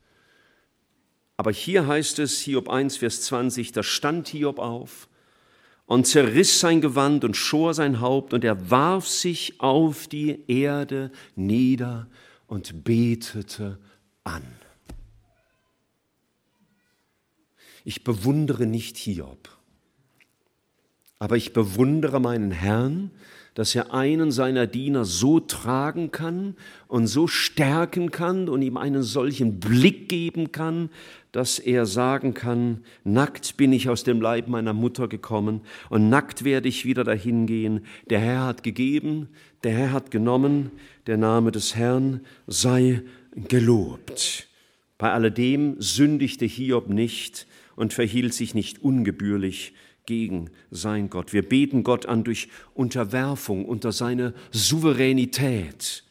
Aber 1.35 1.51
hier 1.51 1.87
heißt 1.87 2.19
es, 2.19 2.39
Hiob 2.41 2.69
1, 2.69 2.97
Vers 2.97 3.23
20, 3.23 3.71
da 3.71 3.81
stand 3.81 4.27
Hiob 4.27 4.59
auf 4.59 5.09
und 5.87 6.05
zerriss 6.05 6.59
sein 6.59 6.79
Gewand 6.79 7.23
und 7.23 7.35
schor 7.35 7.73
sein 7.73 8.01
Haupt 8.01 8.35
und 8.35 8.43
er 8.43 8.69
warf 8.69 9.07
sich 9.07 9.59
auf 9.59 10.05
die 10.07 10.43
Erde 10.47 11.11
nieder 11.35 12.07
und 12.45 12.83
betete 12.83 13.79
an. 14.23 14.43
Ich 17.83 18.03
bewundere 18.03 18.65
nicht 18.65 18.97
Hiob, 18.97 19.49
aber 21.19 21.37
ich 21.37 21.53
bewundere 21.53 22.19
meinen 22.19 22.51
Herrn, 22.51 23.11
dass 23.55 23.75
er 23.75 23.93
einen 23.93 24.31
seiner 24.31 24.65
Diener 24.67 25.05
so 25.05 25.39
tragen 25.39 26.11
kann 26.11 26.55
und 26.87 27.07
so 27.07 27.27
stärken 27.27 28.09
kann 28.09 28.49
und 28.49 28.61
ihm 28.61 28.77
einen 28.77 29.03
solchen 29.03 29.59
Blick 29.59 30.09
geben 30.09 30.51
kann, 30.51 30.89
dass 31.31 31.59
er 31.59 31.85
sagen 31.85 32.33
kann, 32.33 32.83
nackt 33.03 33.57
bin 33.57 33.73
ich 33.73 33.89
aus 33.89 34.03
dem 34.03 34.21
Leib 34.21 34.47
meiner 34.47 34.73
Mutter 34.73 35.07
gekommen 35.07 35.61
und 35.89 36.09
nackt 36.09 36.43
werde 36.43 36.67
ich 36.67 36.85
wieder 36.85 37.03
dahin 37.03 37.45
gehen. 37.45 37.85
Der 38.09 38.19
Herr 38.19 38.45
hat 38.45 38.63
gegeben, 38.63 39.29
der 39.63 39.73
Herr 39.73 39.91
hat 39.93 40.11
genommen, 40.11 40.71
der 41.05 41.17
Name 41.17 41.51
des 41.51 41.75
Herrn 41.75 42.21
sei 42.47 43.03
gelobt. 43.35 44.47
Bei 44.97 45.11
alledem 45.11 45.75
sündigte 45.79 46.45
Hiob 46.45 46.89
nicht 46.89 47.45
und 47.75 47.93
verhielt 47.93 48.33
sich 48.33 48.53
nicht 48.53 48.81
ungebührlich 48.81 49.73
gegen 50.05 50.49
sein 50.69 51.09
Gott. 51.09 51.33
Wir 51.33 51.47
beten 51.47 51.83
Gott 51.83 52.05
an 52.05 52.23
durch 52.23 52.49
Unterwerfung 52.73 53.65
unter 53.65 53.91
seine 53.91 54.33
Souveränität. 54.51 56.03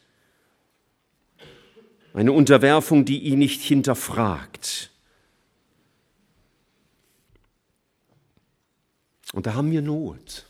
Eine 2.13 2.31
Unterwerfung, 2.31 3.05
die 3.05 3.19
ihn 3.19 3.39
nicht 3.39 3.61
hinterfragt. 3.61 4.91
Und 9.33 9.47
da 9.47 9.55
haben 9.55 9.71
wir 9.71 9.81
Not, 9.81 10.45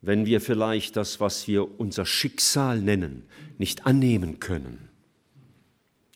wenn 0.00 0.26
wir 0.26 0.40
vielleicht 0.40 0.96
das, 0.96 1.20
was 1.20 1.46
wir 1.46 1.78
unser 1.78 2.04
Schicksal 2.04 2.80
nennen, 2.80 3.28
nicht 3.58 3.86
annehmen 3.86 4.40
können. 4.40 4.88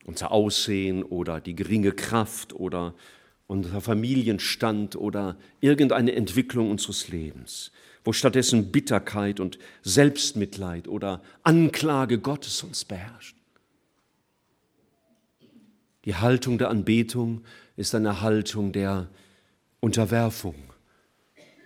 Unser 0.04 0.32
Aussehen 0.32 1.04
oder 1.04 1.40
die 1.40 1.54
geringe 1.54 1.92
Kraft 1.92 2.52
oder 2.52 2.94
unser 3.50 3.80
Familienstand 3.80 4.94
oder 4.94 5.36
irgendeine 5.60 6.12
Entwicklung 6.12 6.70
unseres 6.70 7.08
Lebens, 7.08 7.72
wo 8.04 8.12
stattdessen 8.12 8.70
Bitterkeit 8.70 9.40
und 9.40 9.58
Selbstmitleid 9.82 10.86
oder 10.86 11.20
Anklage 11.42 12.20
Gottes 12.20 12.62
uns 12.62 12.84
beherrscht. 12.84 13.34
Die 16.04 16.14
Haltung 16.14 16.58
der 16.58 16.70
Anbetung 16.70 17.42
ist 17.76 17.92
eine 17.92 18.20
Haltung 18.20 18.70
der 18.70 19.08
Unterwerfung 19.80 20.54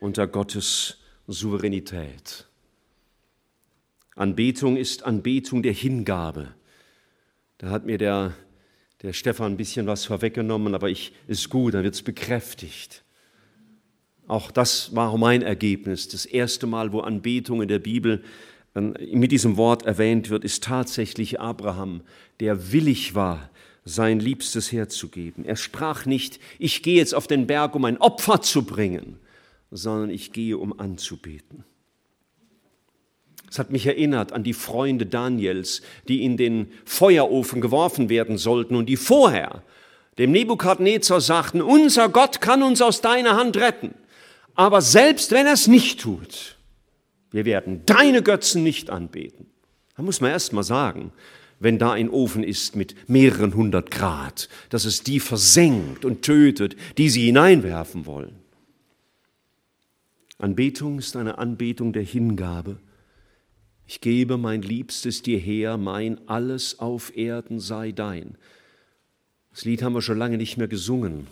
unter 0.01 0.27
Gottes 0.27 0.97
Souveränität. 1.27 2.47
Anbetung 4.17 4.79
ist 4.79 5.03
Anbetung 5.03 5.63
der 5.63 5.75
Hingabe. 5.75 6.55
Da 7.59 7.69
hat 7.69 7.85
mir 7.85 7.99
der 7.99 8.33
der 9.05 9.13
Stefan 9.13 9.53
ein 9.53 9.57
bisschen 9.57 9.87
was 9.87 10.07
vorweggenommen, 10.07 10.75
aber 10.75 10.89
ich 10.89 11.13
ist 11.29 11.51
gut, 11.51 11.75
dann 11.75 11.85
wird 11.85 11.95
es 11.95 12.03
bekräftigt. 12.03 13.05
Auch 14.27 14.51
das 14.51 14.97
war 14.97 15.17
mein 15.19 15.43
Ergebnis. 15.43 16.09
Das 16.09 16.25
erste 16.25 16.67
Mal, 16.67 16.93
wo 16.93 17.01
Anbetung 17.01 17.61
in 17.61 17.69
der 17.69 17.79
Bibel 17.79 18.25
ähm, 18.75 18.95
mit 19.13 19.31
diesem 19.31 19.59
Wort 19.59 19.85
erwähnt 19.85 20.31
wird, 20.31 20.43
ist 20.43 20.65
tatsächlich 20.65 21.39
Abraham, 21.39 22.01
der 22.41 22.73
willig 22.73 23.15
war, 23.15 23.51
sein 23.85 24.21
Liebstes 24.21 24.73
herzugeben. 24.73 25.45
Er 25.45 25.57
sprach 25.57 26.07
nicht, 26.07 26.41
ich 26.59 26.83
gehe 26.83 26.97
jetzt 26.97 27.15
auf 27.15 27.27
den 27.27 27.47
Berg, 27.47 27.75
um 27.75 27.85
ein 27.85 27.99
Opfer 27.99 28.41
zu 28.41 28.65
bringen, 28.65 29.19
sondern 29.71 30.09
ich 30.09 30.33
gehe, 30.33 30.57
um 30.57 30.79
anzubeten. 30.81 31.65
Es 33.55 33.59
hat 33.61 33.71
mich 33.71 33.87
erinnert 33.87 34.33
an 34.33 34.43
die 34.43 34.53
Freunde 34.53 35.07
Daniels, 35.07 35.81
die 36.09 36.25
in 36.25 36.37
den 36.37 36.73
Feuerofen 36.85 37.61
geworfen 37.61 38.09
werden 38.09 38.37
sollten 38.37 38.75
und 38.75 38.87
die 38.87 38.97
vorher 38.97 39.63
dem 40.19 40.33
Nebukadnezar 40.33 41.21
sagten, 41.21 41.63
unser 41.63 42.09
Gott 42.09 42.41
kann 42.41 42.65
uns 42.65 42.83
aus 42.83 43.01
deiner 43.01 43.37
Hand 43.37 43.57
retten. 43.57 43.95
Aber 44.57 44.83
selbst 44.83 45.31
wenn 45.31 45.47
er 45.47 45.53
es 45.53 45.69
nicht 45.69 46.01
tut, 46.01 46.59
wir 47.31 47.45
werden 47.45 47.83
deine 47.87 48.25
Götzen 48.25 48.65
nicht 48.65 48.91
anbeten. 48.91 49.47
Da 49.97 50.03
muss 50.03 50.21
man 50.21 50.33
erst 50.33 50.53
mal 50.53 50.65
sagen, 50.65 51.13
wenn 51.61 51.79
da 51.79 51.93
ein 51.93 52.11
Ofen 52.11 52.43
ist 52.43 52.75
mit 52.75 53.09
mehreren 53.09 53.55
hundert 53.55 53.93
Grad, 53.93 54.49
dass 54.71 54.85
es 54.85 55.05
die 55.05 55.21
versenkt 55.21 56.05
und 56.05 56.23
tötet, 56.23 56.75
die 56.99 57.09
sie 57.09 57.27
hineinwerfen 57.27 58.05
wollen. 58.05 58.35
Anbetung 60.39 60.99
ist 60.99 61.15
eine 61.15 61.39
Anbetung 61.39 61.93
der 61.93 62.03
Hingabe 62.03 62.81
ich 63.87 64.01
gebe 64.01 64.39
mein 64.39 64.63
Liebstes 64.63 65.23
dir 65.23 65.39
her, 65.39 65.77
mein 65.77 66.27
alles 66.29 66.79
auf 66.79 67.17
Erden 67.17 67.61
sei 67.61 67.93
dein. 67.93 68.37
Das 69.51 69.65
Lied 69.65 69.83
haben 69.83 69.95
wir 69.95 70.03
schon 70.03 70.19
lange 70.19 70.39
nicht 70.39 70.57
mehr 70.57 70.69
gesungen. 70.69 71.27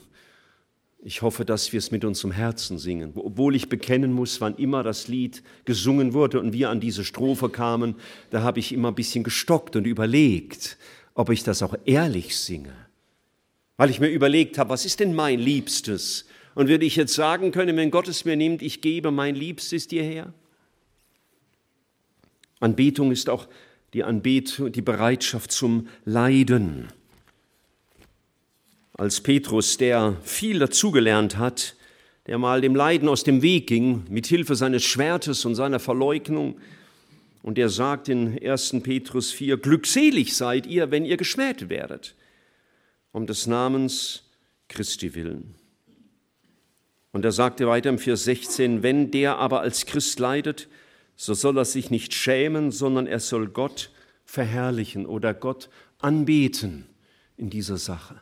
Ich 1.05 1.23
hoffe, 1.23 1.45
dass 1.45 1.73
wir 1.73 1.79
es 1.79 1.91
mit 1.91 2.05
unserem 2.05 2.31
Herzen 2.31 2.79
singen. 2.79 3.13
Obwohl 3.17 3.57
ich 3.57 3.69
bekennen 3.69 4.13
muss, 4.13 4.41
wann 4.41 4.55
immer 4.55 4.85
das 4.85 5.09
Lied 5.09 5.43
gesungen 5.65 6.13
wurde 6.13 6.39
und 6.39 6.53
wir 6.53 6.71
an 6.71 6.79
diese 6.79 7.05
Strophe 7.05 7.49
kamen, 7.49 7.97
da 8.31 8.43
habe 8.43 8.61
ich 8.61 8.73
immer 8.73 8.89
ein 8.89 8.95
bisschen 8.95 9.25
gestockt 9.25 9.75
und 9.75 9.85
überlegt, 9.85 10.79
ob 11.15 11.31
ich 11.31 11.43
das 11.43 11.63
auch 11.63 11.75
ehrlich 11.85 12.37
singe. 12.37 12.73
Weil 13.77 13.91
ich 13.91 13.99
mir 13.99 14.11
überlegt 14.11 14.59
habe, 14.59 14.71
was 14.71 14.85
ist 14.85 15.01
denn 15.01 15.15
mein 15.15 15.41
Liebstes? 15.41 16.27
Und 16.55 16.69
würde 16.69 16.85
ich 16.85 16.95
jetzt 16.95 17.15
sagen 17.15 17.51
können, 17.51 17.77
wenn 17.77 17.91
Gott 17.91 18.07
es 18.07 18.25
mir 18.25 18.37
nimmt, 18.37 18.63
ich 18.63 18.81
gebe 18.81 19.11
mein 19.11 19.35
Liebstes 19.35 19.89
dir 19.89 20.05
her? 20.05 20.33
Anbetung 22.63 23.13
ist 23.13 23.29
auch 23.29 23.49
die 23.93 24.05
Anbetung, 24.05 24.73
die 24.73 24.83
Bereitschaft 24.83 25.53
zum 25.53 25.89
Leiden. 26.05 26.89
als 28.95 29.21
Petrus, 29.21 29.79
der 29.79 30.17
viel 30.23 30.59
dazugelernt 30.59 31.39
hat, 31.39 31.75
der 32.27 32.39
mal 32.39 32.61
dem 32.61 32.77
Leiden 32.77 33.09
aus 33.09 33.25
dem 33.25 33.43
Weg 33.43 33.67
ging, 33.67 34.05
mit 34.09 34.27
Hilfe 34.27 34.55
seines 34.55 34.85
Schwertes 34.85 35.45
und 35.45 35.55
seiner 35.55 35.81
Verleugnung. 35.81 36.61
Und 37.43 37.59
er 37.59 37.69
sagt 37.69 38.09
in 38.09 38.39
1. 38.41 38.77
Petrus 38.83 39.33
4, 39.33 39.57
glückselig 39.57 40.37
seid 40.37 40.67
ihr, 40.67 40.91
wenn 40.91 41.05
ihr 41.05 41.17
geschmäht 41.17 41.69
werdet, 41.69 42.15
um 43.11 43.27
des 43.27 43.47
Namens 43.47 44.23
Christi 44.69 45.15
willen. 45.15 45.55
Und 47.11 47.25
er 47.25 47.33
sagte 47.33 47.67
weiter 47.67 47.91
im 47.91 47.99
Vers 47.99 48.25
16, 48.25 48.83
wenn 48.83 49.11
der 49.11 49.39
aber 49.39 49.61
als 49.61 49.87
Christ 49.87 50.19
leidet, 50.21 50.69
so 51.17 51.35
soll 51.35 51.57
er 51.59 51.65
sich 51.65 51.91
nicht 51.91 52.15
schämen, 52.15 52.71
sondern 52.71 53.07
er 53.07 53.21
soll 53.21 53.49
Gott 53.49 53.91
verherrlichen 54.25 55.07
oder 55.07 55.35
Gott 55.35 55.69
anbeten 56.01 56.87
in 57.37 57.51
dieser 57.51 57.77
Sache. 57.77 58.21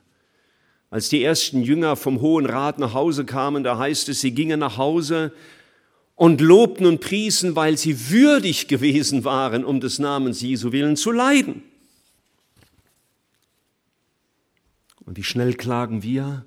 Als 0.91 1.09
die 1.09 1.23
ersten 1.23 1.63
Jünger 1.63 1.97
vom 1.97 2.21
Hohen 2.21 2.47
Rat 2.47 2.79
nach 2.79 2.95
Hause 2.95 3.25
kamen, 3.25 3.63
da 3.63 3.79
heißt 3.79 4.09
es, 4.09 4.21
sie 4.21 4.33
gingen 4.33 4.61
nach 4.61 4.77
Hause 4.77 5.33
und 6.17 6.41
lobten 6.41 6.85
und 6.85 7.01
priesen, 7.01 7.55
weil 7.55 7.79
sie 7.79 8.11
würdig 8.11 8.67
gewesen 8.67 9.25
waren, 9.25 9.65
um 9.65 9.81
des 9.81 9.99
Namens 9.99 10.41
Jesu 10.41 10.73
willen 10.73 10.97
zu 10.97 11.13
leiden. 11.13 11.63
Und 15.07 15.17
wie 15.17 15.23
schnell 15.23 15.55
klagen 15.55 16.03
wir, 16.03 16.45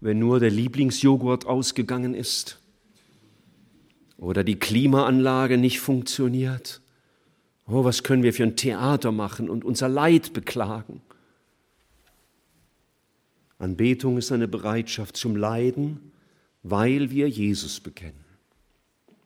wenn 0.00 0.18
nur 0.18 0.40
der 0.40 0.50
Lieblingsjoghurt 0.50 1.44
ausgegangen 1.44 2.14
ist 2.14 2.61
oder 4.22 4.44
die 4.44 4.58
Klimaanlage 4.58 5.58
nicht 5.58 5.80
funktioniert. 5.80 6.80
Oh, 7.66 7.84
was 7.84 8.04
können 8.04 8.22
wir 8.22 8.32
für 8.32 8.44
ein 8.44 8.56
Theater 8.56 9.10
machen 9.10 9.50
und 9.50 9.64
unser 9.64 9.88
Leid 9.88 10.32
beklagen? 10.32 11.02
Anbetung 13.58 14.18
ist 14.18 14.30
eine 14.30 14.48
Bereitschaft 14.48 15.16
zum 15.16 15.36
Leiden, 15.36 16.12
weil 16.62 17.10
wir 17.10 17.28
Jesus 17.28 17.80
bekennen. 17.80 18.24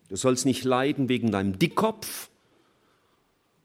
Du 0.08 0.16
sollst 0.16 0.46
nicht 0.46 0.64
leiden 0.64 1.08
wegen 1.08 1.30
deinem 1.30 1.58
Dickkopf, 1.58 2.30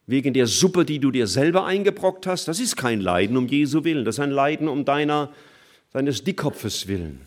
wegen 0.07 0.33
der 0.33 0.47
Suppe, 0.47 0.83
die 0.83 0.99
du 0.99 1.11
dir 1.11 1.27
selber 1.27 1.65
eingebrockt 1.65 2.27
hast. 2.27 2.47
Das 2.47 2.59
ist 2.59 2.75
kein 2.75 2.99
Leiden 2.99 3.37
um 3.37 3.47
Jesu 3.47 3.83
willen, 3.85 4.03
das 4.03 4.15
ist 4.15 4.19
ein 4.19 4.31
Leiden 4.31 4.67
um 4.67 4.83
deiner, 4.83 5.31
deines 5.91 6.23
Dickkopfes 6.23 6.87
willen. 6.87 7.21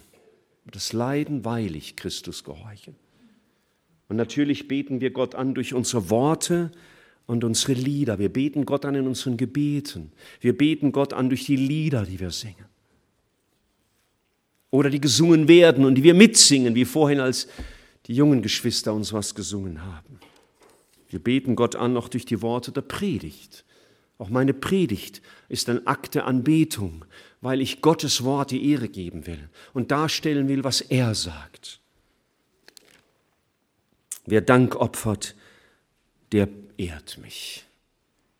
Das 0.66 0.92
Leiden, 0.92 1.44
weil 1.44 1.76
ich 1.76 1.96
Christus 1.96 2.44
gehorche. 2.44 2.94
Und 4.08 4.16
natürlich 4.16 4.68
beten 4.68 5.00
wir 5.00 5.10
Gott 5.10 5.34
an 5.34 5.54
durch 5.54 5.74
unsere 5.74 6.10
Worte 6.10 6.70
und 7.26 7.44
unsere 7.44 7.72
Lieder. 7.72 8.18
Wir 8.18 8.28
beten 8.28 8.66
Gott 8.66 8.84
an 8.84 8.94
in 8.94 9.06
unseren 9.06 9.36
Gebeten. 9.36 10.12
Wir 10.40 10.56
beten 10.56 10.92
Gott 10.92 11.12
an 11.12 11.28
durch 11.28 11.44
die 11.44 11.56
Lieder, 11.56 12.04
die 12.04 12.20
wir 12.20 12.30
singen 12.30 12.66
oder 14.74 14.90
die 14.90 15.00
gesungen 15.00 15.46
werden 15.46 15.84
und 15.84 15.94
die 15.94 16.02
wir 16.02 16.14
mitsingen, 16.14 16.74
wie 16.74 16.84
vorhin, 16.84 17.20
als 17.20 17.46
die 18.06 18.14
jungen 18.14 18.42
Geschwister 18.42 18.92
uns 18.92 19.12
was 19.12 19.36
gesungen 19.36 19.84
haben. 19.84 20.18
Wir 21.08 21.20
beten 21.20 21.54
Gott 21.54 21.76
an 21.76 21.92
noch 21.92 22.08
durch 22.08 22.26
die 22.26 22.42
Worte 22.42 22.72
der 22.72 22.80
Predigt. 22.80 23.64
Auch 24.18 24.30
meine 24.30 24.52
Predigt 24.52 25.22
ist 25.48 25.68
ein 25.68 25.86
Akt 25.86 26.16
der 26.16 26.26
Anbetung, 26.26 27.04
weil 27.40 27.60
ich 27.60 27.82
Gottes 27.82 28.24
Wort 28.24 28.50
die 28.50 28.68
Ehre 28.68 28.88
geben 28.88 29.28
will 29.28 29.48
und 29.74 29.92
darstellen 29.92 30.48
will, 30.48 30.64
was 30.64 30.80
er 30.80 31.14
sagt. 31.14 31.80
Wer 34.26 34.40
Dank 34.40 34.76
opfert, 34.76 35.34
der 36.32 36.48
ehrt 36.76 37.18
mich. 37.18 37.64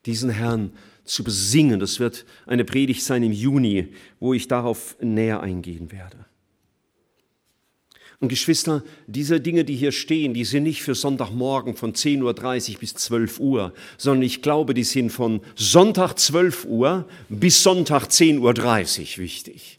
Diesen 0.07 0.31
Herrn 0.31 0.73
zu 1.05 1.23
besingen. 1.23 1.81
Das 1.81 2.01
wird 2.01 2.25
eine 2.47 2.64
Predigt 2.64 3.03
sein 3.03 3.23
im 3.23 3.33
Juni, 3.33 3.88
wo 4.20 4.35
ich 4.35 4.49
darauf 4.49 4.97
näher 5.01 5.40
eingehen 5.40 5.92
werde. 5.92 6.25
Und 8.20 8.29
Geschwister, 8.29 8.83
diese 9.07 9.40
Dinge, 9.40 9.64
die 9.64 9.77
hier 9.77 9.92
stehen, 9.92 10.35
die 10.35 10.44
sind 10.44 10.62
nicht 10.62 10.83
für 10.83 10.94
Sonntagmorgen 10.94 11.77
von 11.77 11.92
10.30 11.92 12.75
Uhr 12.75 12.79
bis 12.81 12.94
12 12.94 13.40
Uhr, 13.40 13.75
sondern 13.99 14.23
ich 14.23 14.40
glaube, 14.40 14.73
die 14.73 14.85
sind 14.85 15.11
von 15.11 15.40
Sonntag 15.57 16.18
12 16.18 16.64
Uhr 16.64 17.07
bis 17.29 17.62
Sonntag 17.62 18.07
10.30 18.07 18.38
Uhr 19.18 19.18
wichtig. 19.18 19.79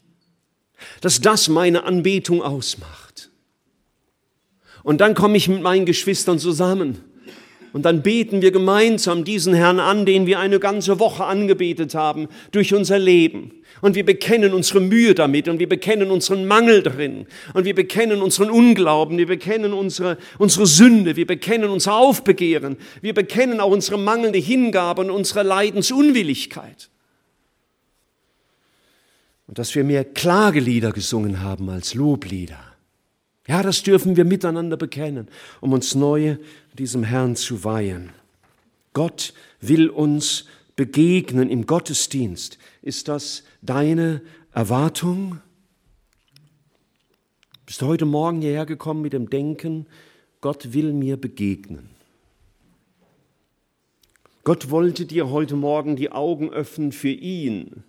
Dass 1.00 1.20
das 1.20 1.48
meine 1.48 1.84
Anbetung 1.84 2.42
ausmacht. 2.42 3.30
Und 4.86 5.00
dann 5.00 5.14
komme 5.14 5.36
ich 5.36 5.48
mit 5.48 5.62
meinen 5.62 5.84
Geschwistern 5.84 6.38
zusammen 6.38 6.98
und 7.72 7.82
dann 7.82 8.02
beten 8.02 8.40
wir 8.40 8.52
gemeinsam 8.52 9.24
diesen 9.24 9.52
Herrn 9.52 9.80
an, 9.80 10.06
den 10.06 10.28
wir 10.28 10.38
eine 10.38 10.60
ganze 10.60 11.00
Woche 11.00 11.24
angebetet 11.24 11.96
haben, 11.96 12.28
durch 12.52 12.72
unser 12.72 12.96
Leben. 12.96 13.50
Und 13.80 13.96
wir 13.96 14.04
bekennen 14.04 14.54
unsere 14.54 14.80
Mühe 14.80 15.16
damit 15.16 15.48
und 15.48 15.58
wir 15.58 15.68
bekennen 15.68 16.12
unseren 16.12 16.46
Mangel 16.46 16.84
drin 16.84 17.26
und 17.52 17.64
wir 17.64 17.74
bekennen 17.74 18.22
unseren 18.22 18.48
Unglauben, 18.48 19.18
wir 19.18 19.26
bekennen 19.26 19.72
unsere, 19.72 20.18
unsere 20.38 20.68
Sünde, 20.68 21.16
wir 21.16 21.26
bekennen 21.26 21.68
unser 21.68 21.96
Aufbegehren, 21.96 22.76
wir 23.00 23.12
bekennen 23.12 23.58
auch 23.58 23.72
unsere 23.72 23.98
mangelnde 23.98 24.38
Hingabe 24.38 25.02
und 25.02 25.10
unsere 25.10 25.42
Leidensunwilligkeit. 25.42 26.90
Und 29.48 29.58
dass 29.58 29.74
wir 29.74 29.82
mehr 29.82 30.04
Klagelieder 30.04 30.92
gesungen 30.92 31.42
haben 31.42 31.68
als 31.70 31.94
Loblieder. 31.94 32.65
Ja, 33.46 33.62
das 33.62 33.82
dürfen 33.82 34.16
wir 34.16 34.24
miteinander 34.24 34.76
bekennen, 34.76 35.28
um 35.60 35.72
uns 35.72 35.94
neu 35.94 36.36
diesem 36.74 37.04
Herrn 37.04 37.36
zu 37.36 37.62
weihen. 37.62 38.10
Gott 38.92 39.32
will 39.60 39.88
uns 39.88 40.46
begegnen 40.74 41.48
im 41.48 41.66
Gottesdienst. 41.66 42.58
Ist 42.82 43.08
das 43.08 43.44
deine 43.62 44.20
Erwartung? 44.52 45.40
Bist 47.66 47.82
du 47.82 47.86
heute 47.86 48.04
Morgen 48.04 48.40
hierher 48.40 48.66
gekommen 48.66 49.02
mit 49.02 49.12
dem 49.12 49.30
Denken, 49.30 49.86
Gott 50.40 50.72
will 50.72 50.92
mir 50.92 51.16
begegnen? 51.16 51.90
Gott 54.44 54.70
wollte 54.70 55.06
dir 55.06 55.30
heute 55.30 55.56
Morgen 55.56 55.96
die 55.96 56.12
Augen 56.12 56.50
öffnen 56.50 56.92
für 56.92 57.10
ihn, 57.10 57.82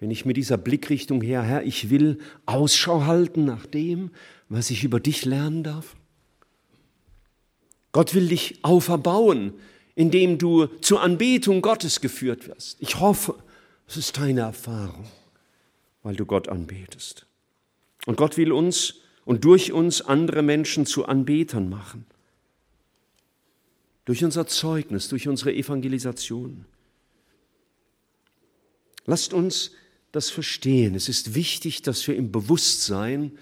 wenn 0.00 0.10
ich 0.10 0.24
mit 0.24 0.38
dieser 0.38 0.56
Blickrichtung 0.56 1.20
her, 1.20 1.42
Herr, 1.42 1.62
ich 1.62 1.90
will 1.90 2.18
Ausschau 2.46 3.04
halten 3.04 3.44
nach 3.44 3.66
dem, 3.66 4.10
was 4.48 4.70
ich 4.70 4.82
über 4.82 4.98
dich 4.98 5.26
lernen 5.26 5.62
darf. 5.62 5.94
Gott 7.92 8.14
will 8.14 8.28
dich 8.28 8.64
auferbauen, 8.64 9.52
indem 9.94 10.38
du 10.38 10.66
zur 10.80 11.02
Anbetung 11.02 11.60
Gottes 11.60 12.00
geführt 12.00 12.48
wirst. 12.48 12.80
Ich 12.80 12.98
hoffe, 12.98 13.34
es 13.86 13.98
ist 13.98 14.16
deine 14.16 14.40
Erfahrung, 14.40 15.06
weil 16.02 16.16
du 16.16 16.24
Gott 16.24 16.48
anbetest. 16.48 17.26
Und 18.06 18.16
Gott 18.16 18.38
will 18.38 18.52
uns 18.52 18.94
und 19.26 19.44
durch 19.44 19.72
uns 19.72 20.00
andere 20.00 20.42
Menschen 20.42 20.86
zu 20.86 21.04
Anbetern 21.04 21.68
machen. 21.68 22.06
Durch 24.06 24.24
unser 24.24 24.46
Zeugnis, 24.46 25.08
durch 25.08 25.28
unsere 25.28 25.52
Evangelisation. 25.52 26.64
Lasst 29.04 29.34
uns 29.34 29.72
das 30.12 30.30
verstehen. 30.30 30.94
Es 30.94 31.08
ist 31.08 31.34
wichtig, 31.34 31.82
dass 31.82 32.06
wir 32.06 32.16
im 32.16 32.32
Bewusstsein 32.32 33.32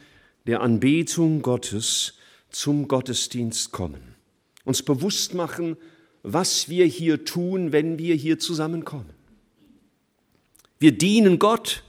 der 0.47 0.61
Anbetung 0.61 1.43
Gottes 1.43 2.15
zum 2.51 2.89
Gottesdienst 2.89 3.73
kommen. 3.73 4.15
Uns 4.65 4.83
bewusst 4.83 5.35
machen, 5.35 5.77
was 6.23 6.69
wir 6.69 6.87
hier 6.87 7.25
tun, 7.25 7.73
wenn 7.73 7.99
wir 7.99 8.15
hier 8.15 8.39
zusammenkommen. 8.39 9.11
Wir 10.79 10.93
dienen 10.93 11.39
Gott, 11.39 11.83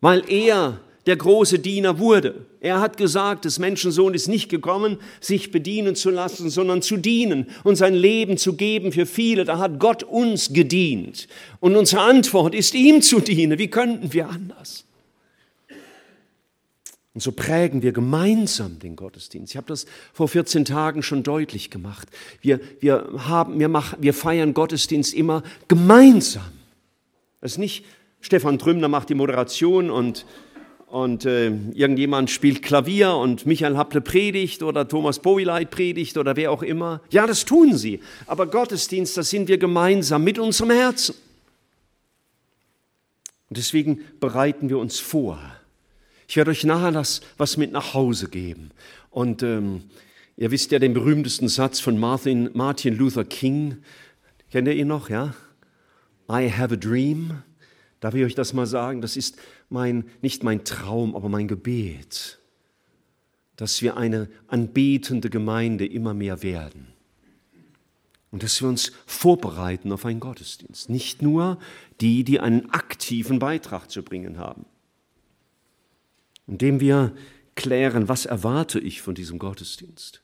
weil 0.00 0.28
er 0.30 0.80
der 1.06 1.16
große 1.16 1.58
Diener 1.58 1.98
wurde. 1.98 2.46
Er 2.60 2.80
hat 2.80 2.96
gesagt, 2.96 3.44
des 3.46 3.58
Menschensohn 3.58 4.12
ist 4.12 4.28
nicht 4.28 4.48
gekommen, 4.48 4.98
sich 5.20 5.50
bedienen 5.50 5.94
zu 5.94 6.10
lassen, 6.10 6.50
sondern 6.50 6.82
zu 6.82 6.96
dienen 6.96 7.46
und 7.64 7.76
sein 7.76 7.94
Leben 7.94 8.36
zu 8.36 8.54
geben 8.54 8.92
für 8.92 9.06
viele. 9.06 9.44
Da 9.44 9.58
hat 9.58 9.78
Gott 9.78 10.02
uns 10.02 10.52
gedient. 10.52 11.26
Und 11.58 11.76
unsere 11.76 12.02
Antwort 12.02 12.54
ist, 12.54 12.74
ihm 12.74 13.00
zu 13.00 13.20
dienen. 13.20 13.58
Wie 13.58 13.68
könnten 13.68 14.12
wir 14.12 14.28
anders? 14.28 14.84
Und 17.12 17.22
so 17.22 17.32
prägen 17.32 17.82
wir 17.82 17.92
gemeinsam 17.92 18.78
den 18.78 18.94
Gottesdienst. 18.94 19.52
Ich 19.52 19.56
habe 19.56 19.66
das 19.66 19.86
vor 20.12 20.28
14 20.28 20.64
Tagen 20.64 21.02
schon 21.02 21.22
deutlich 21.22 21.70
gemacht. 21.70 22.08
Wir, 22.40 22.60
wir, 22.78 23.08
haben, 23.26 23.58
wir, 23.58 23.68
machen, 23.68 23.96
wir 24.00 24.14
feiern 24.14 24.54
Gottesdienst 24.54 25.14
immer 25.14 25.42
gemeinsam. 25.66 26.52
Das 27.40 27.52
ist 27.52 27.58
nicht 27.58 27.84
Stefan 28.20 28.58
Trümner 28.58 28.88
macht 28.88 29.08
die 29.08 29.14
Moderation 29.14 29.90
und 29.90 30.26
und 30.90 31.24
äh, 31.24 31.52
irgendjemand 31.74 32.30
spielt 32.30 32.62
Klavier 32.62 33.14
und 33.14 33.46
Michael 33.46 33.76
Happle 33.76 34.00
predigt 34.00 34.64
oder 34.64 34.88
Thomas 34.88 35.20
Bowileit 35.20 35.70
predigt 35.70 36.16
oder 36.18 36.34
wer 36.34 36.50
auch 36.50 36.64
immer. 36.64 37.00
Ja, 37.10 37.28
das 37.28 37.44
tun 37.44 37.76
sie. 37.76 38.00
Aber 38.26 38.46
Gottesdienst, 38.46 39.16
das 39.16 39.30
sind 39.30 39.46
wir 39.46 39.58
gemeinsam 39.58 40.24
mit 40.24 40.38
unserem 40.38 40.70
Herzen. 40.70 41.14
Und 43.48 43.56
deswegen 43.56 44.00
bereiten 44.18 44.68
wir 44.68 44.78
uns 44.78 44.98
vor. 44.98 45.38
Ich 46.26 46.36
werde 46.36 46.50
euch 46.50 46.64
nachher 46.64 46.90
das 46.90 47.20
was 47.38 47.56
mit 47.56 47.70
nach 47.70 47.94
Hause 47.94 48.28
geben. 48.28 48.72
Und 49.10 49.44
ähm, 49.44 49.84
ihr 50.36 50.50
wisst 50.50 50.72
ja 50.72 50.80
den 50.80 50.92
berühmtesten 50.92 51.48
Satz 51.48 51.78
von 51.78 51.98
Martin, 51.98 52.50
Martin 52.52 52.96
Luther 52.96 53.24
King. 53.24 53.76
Kennt 54.50 54.66
ihr 54.66 54.74
ihn 54.74 54.88
noch, 54.88 55.08
ja? 55.08 55.34
I 56.28 56.50
have 56.50 56.74
a 56.74 56.76
dream 56.76 57.42
Darf 58.00 58.14
ich 58.14 58.24
euch 58.24 58.34
das 58.34 58.54
mal 58.54 58.66
sagen? 58.66 59.02
Das 59.02 59.16
ist 59.16 59.36
mein, 59.70 60.04
nicht 60.22 60.42
mein 60.42 60.64
Traum, 60.64 61.14
aber 61.14 61.28
mein 61.28 61.48
Gebet, 61.48 62.38
dass 63.56 63.82
wir 63.82 63.96
eine 63.96 64.28
anbetende 64.48 65.30
Gemeinde 65.30 65.86
immer 65.86 66.14
mehr 66.14 66.42
werden. 66.42 66.88
Und 68.30 68.42
dass 68.42 68.60
wir 68.60 68.68
uns 68.68 68.92
vorbereiten 69.06 69.90
auf 69.92 70.06
einen 70.06 70.20
Gottesdienst. 70.20 70.88
Nicht 70.88 71.20
nur 71.20 71.58
die, 72.00 72.22
die 72.22 72.38
einen 72.38 72.70
aktiven 72.70 73.38
Beitrag 73.38 73.90
zu 73.90 74.02
bringen 74.02 74.38
haben. 74.38 74.66
Indem 76.46 76.80
wir 76.80 77.12
klären, 77.56 78.08
was 78.08 78.26
erwarte 78.26 78.78
ich 78.78 79.02
von 79.02 79.14
diesem 79.14 79.38
Gottesdienst 79.38 80.22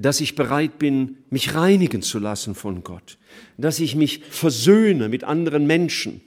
dass 0.00 0.22
ich 0.22 0.34
bereit 0.34 0.78
bin, 0.78 1.18
mich 1.28 1.54
reinigen 1.54 2.00
zu 2.00 2.18
lassen 2.18 2.54
von 2.54 2.82
Gott, 2.82 3.18
dass 3.58 3.80
ich 3.80 3.96
mich 3.96 4.22
versöhne 4.30 5.10
mit 5.10 5.24
anderen 5.24 5.66
Menschen, 5.66 6.22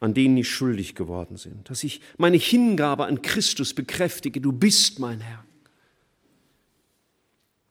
an 0.00 0.14
denen 0.14 0.38
ich 0.38 0.48
schuldig 0.48 0.94
geworden 0.94 1.36
bin, 1.42 1.62
dass 1.64 1.84
ich 1.84 2.00
meine 2.16 2.38
Hingabe 2.38 3.04
an 3.04 3.22
Christus 3.22 3.74
bekräftige, 3.74 4.40
du 4.40 4.50
bist 4.50 4.98
mein 4.98 5.20
Herr, 5.20 5.44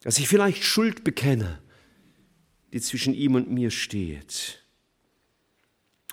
dass 0.01 0.19
ich 0.19 0.27
vielleicht 0.27 0.63
Schuld 0.63 1.03
bekenne, 1.03 1.59
die 2.71 2.79
zwischen 2.79 3.15
ihm 3.15 3.35
und 3.35 3.49
mir 3.49 3.71
steht. 3.71 4.63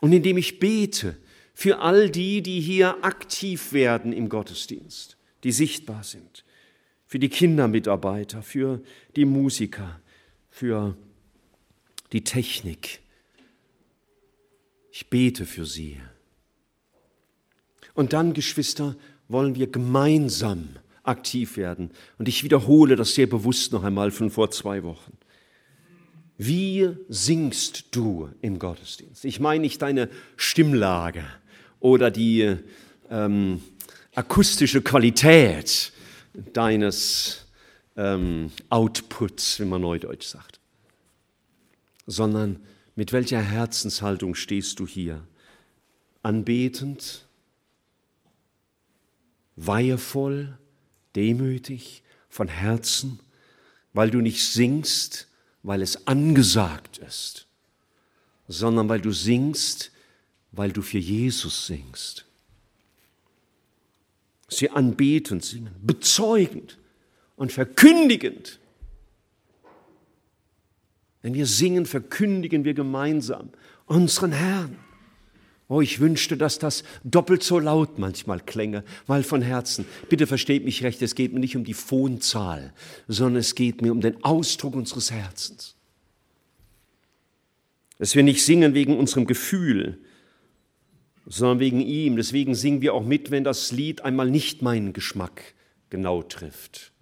Und 0.00 0.12
indem 0.12 0.38
ich 0.38 0.58
bete 0.58 1.16
für 1.52 1.80
all 1.80 2.10
die, 2.10 2.42
die 2.42 2.60
hier 2.60 3.04
aktiv 3.04 3.72
werden 3.72 4.12
im 4.12 4.28
Gottesdienst, 4.28 5.16
die 5.44 5.52
sichtbar 5.52 6.02
sind, 6.02 6.44
für 7.06 7.18
die 7.18 7.28
Kindermitarbeiter, 7.28 8.42
für 8.42 8.82
die 9.14 9.24
Musiker, 9.24 10.00
für 10.50 10.96
die 12.12 12.24
Technik. 12.24 13.00
Ich 14.98 15.10
bete 15.10 15.44
für 15.44 15.66
sie. 15.66 16.00
Und 17.92 18.14
dann, 18.14 18.32
Geschwister, 18.32 18.96
wollen 19.28 19.54
wir 19.54 19.66
gemeinsam 19.66 20.70
aktiv 21.02 21.58
werden. 21.58 21.90
Und 22.16 22.28
ich 22.28 22.44
wiederhole 22.44 22.96
das 22.96 23.14
sehr 23.14 23.26
bewusst 23.26 23.74
noch 23.74 23.84
einmal 23.84 24.10
von 24.10 24.30
vor 24.30 24.50
zwei 24.52 24.82
Wochen. 24.84 25.12
Wie 26.38 26.88
singst 27.10 27.94
du 27.94 28.30
im 28.40 28.58
Gottesdienst? 28.58 29.26
Ich 29.26 29.38
meine 29.38 29.60
nicht 29.60 29.82
deine 29.82 30.08
Stimmlage 30.38 31.24
oder 31.78 32.10
die 32.10 32.56
ähm, 33.10 33.62
akustische 34.14 34.80
Qualität 34.80 35.92
deines 36.54 37.44
ähm, 37.98 38.50
Outputs, 38.70 39.60
wie 39.60 39.66
man 39.66 39.82
neudeutsch 39.82 40.24
sagt, 40.24 40.58
sondern 42.06 42.60
mit 42.96 43.12
welcher 43.12 43.40
Herzenshaltung 43.40 44.34
stehst 44.34 44.80
du 44.80 44.86
hier? 44.86 45.24
Anbetend, 46.22 47.26
weihevoll, 49.54 50.58
demütig, 51.14 52.02
von 52.28 52.48
Herzen, 52.48 53.20
weil 53.92 54.10
du 54.10 54.20
nicht 54.20 54.44
singst, 54.44 55.28
weil 55.62 55.80
es 55.80 56.06
angesagt 56.08 56.98
ist, 56.98 57.46
sondern 58.48 58.88
weil 58.88 59.00
du 59.00 59.12
singst, 59.12 59.92
weil 60.50 60.72
du 60.72 60.82
für 60.82 60.98
Jesus 60.98 61.66
singst 61.66 62.26
sie 64.48 64.70
anbetend 64.70 65.44
singen, 65.44 65.74
bezeugend 65.82 66.78
und 67.36 67.52
verkündigend. 67.52 68.58
Wenn 71.26 71.34
wir 71.34 71.46
singen, 71.46 71.86
verkündigen 71.86 72.64
wir 72.64 72.72
gemeinsam 72.72 73.48
unseren 73.86 74.30
Herrn. 74.30 74.78
Oh, 75.66 75.80
ich 75.80 75.98
wünschte, 75.98 76.36
dass 76.36 76.60
das 76.60 76.84
doppelt 77.02 77.42
so 77.42 77.58
laut 77.58 77.98
manchmal 77.98 78.38
klänge, 78.38 78.84
weil 79.08 79.24
von 79.24 79.42
Herzen, 79.42 79.86
bitte 80.08 80.28
versteht 80.28 80.64
mich 80.64 80.84
recht, 80.84 81.02
es 81.02 81.16
geht 81.16 81.32
mir 81.32 81.40
nicht 81.40 81.56
um 81.56 81.64
die 81.64 81.74
Phonzahl, 81.74 82.72
sondern 83.08 83.40
es 83.40 83.56
geht 83.56 83.82
mir 83.82 83.90
um 83.90 84.00
den 84.00 84.22
Ausdruck 84.22 84.76
unseres 84.76 85.10
Herzens. 85.10 85.74
Dass 87.98 88.14
wir 88.14 88.22
nicht 88.22 88.44
singen 88.44 88.74
wegen 88.74 88.96
unserem 88.96 89.26
Gefühl, 89.26 89.98
sondern 91.26 91.58
wegen 91.58 91.80
ihm. 91.80 92.14
Deswegen 92.14 92.54
singen 92.54 92.82
wir 92.82 92.94
auch 92.94 93.04
mit, 93.04 93.32
wenn 93.32 93.42
das 93.42 93.72
Lied 93.72 94.02
einmal 94.02 94.30
nicht 94.30 94.62
meinen 94.62 94.92
Geschmack 94.92 95.54
genau 95.90 96.22
trifft. 96.22 96.92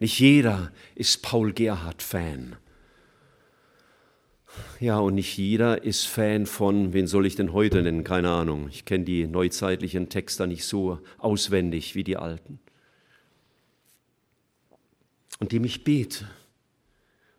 Nicht 0.00 0.18
jeder 0.18 0.72
ist 0.96 1.22
Paul 1.22 1.52
Gerhardt-Fan. 1.52 2.56
Ja, 4.80 4.98
und 4.98 5.14
nicht 5.14 5.36
jeder 5.38 5.84
ist 5.84 6.06
Fan 6.06 6.46
von, 6.46 6.92
wen 6.92 7.06
soll 7.06 7.26
ich 7.26 7.34
denn 7.34 7.52
heute 7.52 7.82
nennen? 7.82 8.04
Keine 8.04 8.30
Ahnung. 8.30 8.68
Ich 8.68 8.84
kenne 8.84 9.04
die 9.04 9.26
neuzeitlichen 9.26 10.08
Texter 10.08 10.46
nicht 10.46 10.64
so 10.64 10.98
auswendig 11.18 11.94
wie 11.94 12.04
die 12.04 12.16
alten. 12.16 12.58
Und 15.38 15.52
dem 15.52 15.64
ich 15.64 15.84
bete 15.84 16.26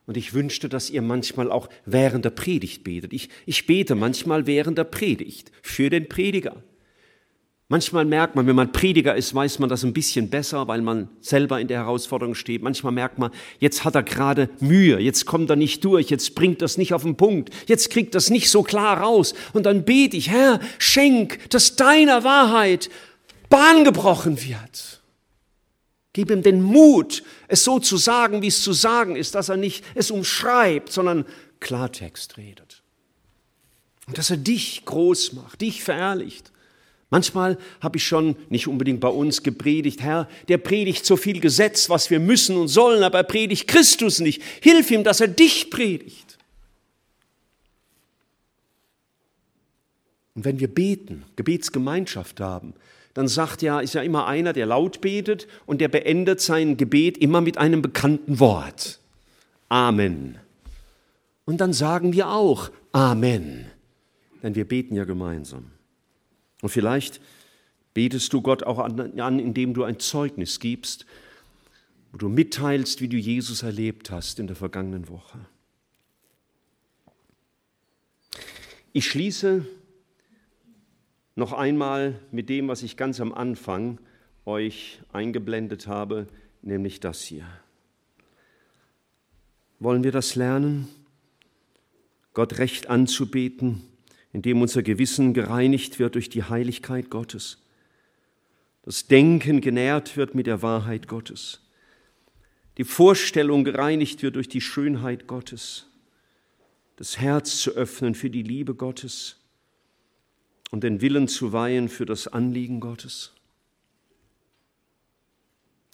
und 0.08 0.18
ich 0.18 0.34
wünschte, 0.34 0.70
dass 0.70 0.90
ihr 0.90 1.02
manchmal 1.02 1.52
auch 1.52 1.70
während 1.86 2.26
der 2.26 2.30
Predigt 2.30 2.84
betet. 2.84 3.14
Ich, 3.14 3.30
ich 3.46 3.68
bete 3.68 3.94
manchmal 3.94 4.48
während 4.48 4.78
der 4.78 4.86
Predigt 4.86 5.52
für 5.62 5.90
den 5.90 6.08
Prediger. 6.08 6.64
Manchmal 7.70 8.06
merkt 8.06 8.36
man, 8.36 8.48
wenn 8.48 8.56
man 8.56 8.72
Prediger 8.72 9.16
ist, 9.16 9.36
weiß 9.36 9.60
man 9.60 9.68
das 9.68 9.84
ein 9.84 9.92
bisschen 9.92 10.30
besser, 10.30 10.70
weil 10.70 10.82
man 10.82 11.10
selber 11.20 11.60
in 11.60 11.68
der 11.68 11.80
Herausforderung 11.80 12.34
steht. 12.34 12.64
Manchmal 12.64 12.94
merkt 12.94 13.20
man, 13.20 13.32
jetzt 13.60 13.84
hat 13.84 13.96
er 13.96 14.04
gerade 14.04 14.50
Mühe, 14.62 15.00
jetzt 15.00 15.26
kommt 15.26 15.50
er 15.50 15.58
nicht 15.58 15.84
durch, 15.84 16.10
jetzt 16.10 16.34
bringt 16.34 16.62
das 16.62 16.78
nicht 16.78 16.94
auf 16.94 17.04
den 17.04 17.18
Punkt, 17.18 17.50
jetzt 17.68 17.90
kriegt 17.90 18.16
das 18.16 18.30
nicht 18.30 18.50
so 18.50 18.64
klar 18.64 19.02
raus. 19.02 19.34
Und 19.52 19.66
dann 19.66 19.84
bete 19.84 20.16
ich, 20.16 20.30
Herr, 20.30 20.62
schenk, 20.80 21.50
dass 21.50 21.76
deiner 21.76 22.24
Wahrheit 22.24 22.90
Bahn 23.50 23.84
gebrochen 23.84 24.42
wird. 24.42 25.02
Gib 26.14 26.32
ihm 26.32 26.44
den 26.44 26.62
Mut, 26.62 27.22
es 27.50 27.66
so 27.66 27.80
zu 27.80 27.98
sagen, 27.98 28.42
wie 28.42 28.48
es 28.48 28.62
zu 28.62 28.72
sagen 28.72 29.18
ist, 29.18 29.36
dass 29.36 29.50
er 29.50 29.58
nicht 29.58 29.84
es 29.94 30.10
umschreibt, 30.10 30.92
sondern 30.92 31.26
Klartext 31.60 32.38
redet. 32.38 32.82
Und 34.08 34.18
dass 34.18 34.30
er 34.30 34.38
dich 34.38 34.86
groß 34.86 35.34
macht, 35.34 35.60
dich 35.60 35.84
verherrlicht. 35.84 36.54
Manchmal 37.10 37.58
habe 37.80 37.98
ich 37.98 38.06
schon, 38.06 38.36
nicht 38.50 38.68
unbedingt 38.68 39.00
bei 39.00 39.08
uns, 39.08 39.42
gepredigt, 39.42 40.02
Herr, 40.02 40.28
der 40.50 40.58
predigt 40.58 41.06
so 41.06 41.16
viel 41.16 41.40
Gesetz, 41.40 41.90
was 41.90 42.10
wir 42.10 42.20
müssen 42.20 42.58
und 42.58 42.68
sollen, 42.68 43.04
aber 43.04 43.20
er 43.20 43.24
predigt 43.24 43.68
Christus 43.68 44.20
nicht. 44.20 44.42
Hilf 44.62 44.92
ihm, 44.92 45.04
dass 45.04 45.22
er 45.22 45.30
dich 45.30 45.70
predigt. 45.70 46.38
Und 50.36 50.44
wenn 50.46 50.60
wir 50.60 50.68
beten, 50.68 51.24
Gebetsgemeinschaft 51.36 52.42
haben, 52.42 52.74
dann 53.14 53.28
sagt 53.28 53.64
ja, 53.64 53.80
ist 53.80 53.96
ja 53.96 54.04
immer 54.04 54.28
einer, 54.28 54.54
der 54.54 54.68
laut 54.68 55.02
betet 55.02 55.48
und 55.66 55.82
der 55.82 55.88
beendet 55.88 56.42
sein 56.42 56.78
Gebet 56.78 57.18
immer 57.18 57.42
mit 57.42 57.58
einem 57.58 57.82
bekannten 57.82 58.40
Wort. 58.40 59.00
Amen. 59.70 60.38
Und 61.46 61.60
dann 61.60 61.74
sagen 61.74 62.14
wir 62.14 62.30
auch 62.30 62.70
Amen, 62.92 63.66
denn 64.44 64.54
wir 64.54 64.68
beten 64.68 64.96
ja 64.96 65.06
gemeinsam. 65.06 65.72
Und 66.62 66.70
vielleicht 66.70 67.22
betest 67.94 68.32
du 68.34 68.42
Gott 68.42 68.64
auch 68.64 68.80
an, 68.80 69.40
indem 69.40 69.74
du 69.74 69.84
ein 69.84 70.00
Zeugnis 70.00 70.60
gibst, 70.60 71.06
wo 72.12 72.18
du 72.18 72.30
mitteilst, 72.30 73.02
wie 73.02 73.08
du 73.08 73.18
Jesus 73.18 73.64
erlebt 73.64 74.12
hast 74.12 74.40
in 74.40 74.48
der 74.48 74.56
vergangenen 74.56 75.10
Woche. 75.10 75.40
Ich 78.94 79.06
schließe 79.08 79.66
noch 81.36 81.54
einmal 81.54 82.20
mit 82.32 82.50
dem, 82.50 82.68
was 82.68 82.82
ich 82.82 82.98
ganz 82.98 83.20
am 83.20 83.34
Anfang 83.34 84.00
euch 84.46 85.00
eingeblendet 85.14 85.86
habe, 85.86 86.28
nämlich 86.64 87.00
das 87.00 87.22
hier. 87.22 87.46
Wollen 89.80 90.04
wir 90.04 90.12
das 90.12 90.36
lernen? 90.36 90.88
Gott 92.34 92.58
recht 92.58 92.90
anzubeten, 92.90 93.84
indem 94.38 94.62
unser 94.62 94.84
Gewissen 94.84 95.34
gereinigt 95.34 95.98
wird 95.98 96.14
durch 96.14 96.30
die 96.30 96.44
Heiligkeit 96.44 97.10
Gottes, 97.10 97.58
das 98.84 99.08
Denken 99.08 99.62
genährt 99.62 100.16
wird 100.16 100.36
mit 100.36 100.46
der 100.46 100.62
Wahrheit 100.62 101.08
Gottes, 101.08 101.60
die 102.78 102.84
Vorstellung 102.84 103.64
gereinigt 103.64 104.22
wird 104.22 104.36
durch 104.36 104.48
die 104.48 104.62
Schönheit 104.62 105.26
Gottes, 105.26 105.88
das 106.98 107.18
Herz 107.18 107.58
zu 107.58 107.72
öffnen 107.72 108.14
für 108.14 108.30
die 108.30 108.44
Liebe 108.44 108.76
Gottes, 108.76 109.38
und 110.70 110.84
den 110.84 111.02
Willen 111.02 111.28
zu 111.28 111.52
weihen 111.52 111.90
für 111.90 112.06
das 112.06 112.28
Anliegen 112.28 112.80
Gottes? 112.80 113.34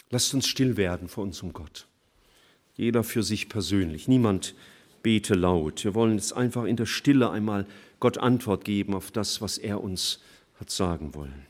Lasst 0.09 0.33
uns 0.33 0.47
still 0.47 0.75
werden 0.75 1.07
vor 1.07 1.23
unserem 1.23 1.53
Gott. 1.53 1.87
Jeder 2.75 3.05
für 3.05 3.23
sich 3.23 3.47
persönlich. 3.47 4.09
Niemand 4.09 4.53
bete 5.03 5.35
laut. 5.35 5.83
Wir 5.83 5.93
wollen 5.93 6.15
jetzt 6.15 6.33
einfach 6.33 6.63
in 6.63 6.75
der 6.75 6.87
Stille 6.87 7.29
einmal 7.29 7.67
Gott 8.03 8.17
Antwort 8.17 8.65
geben 8.65 8.95
auf 8.95 9.11
das, 9.11 9.39
was 9.39 9.57
er 9.57 9.81
uns 9.81 10.19
hat 10.59 10.69
sagen 10.69 11.15
wollen. 11.15 11.41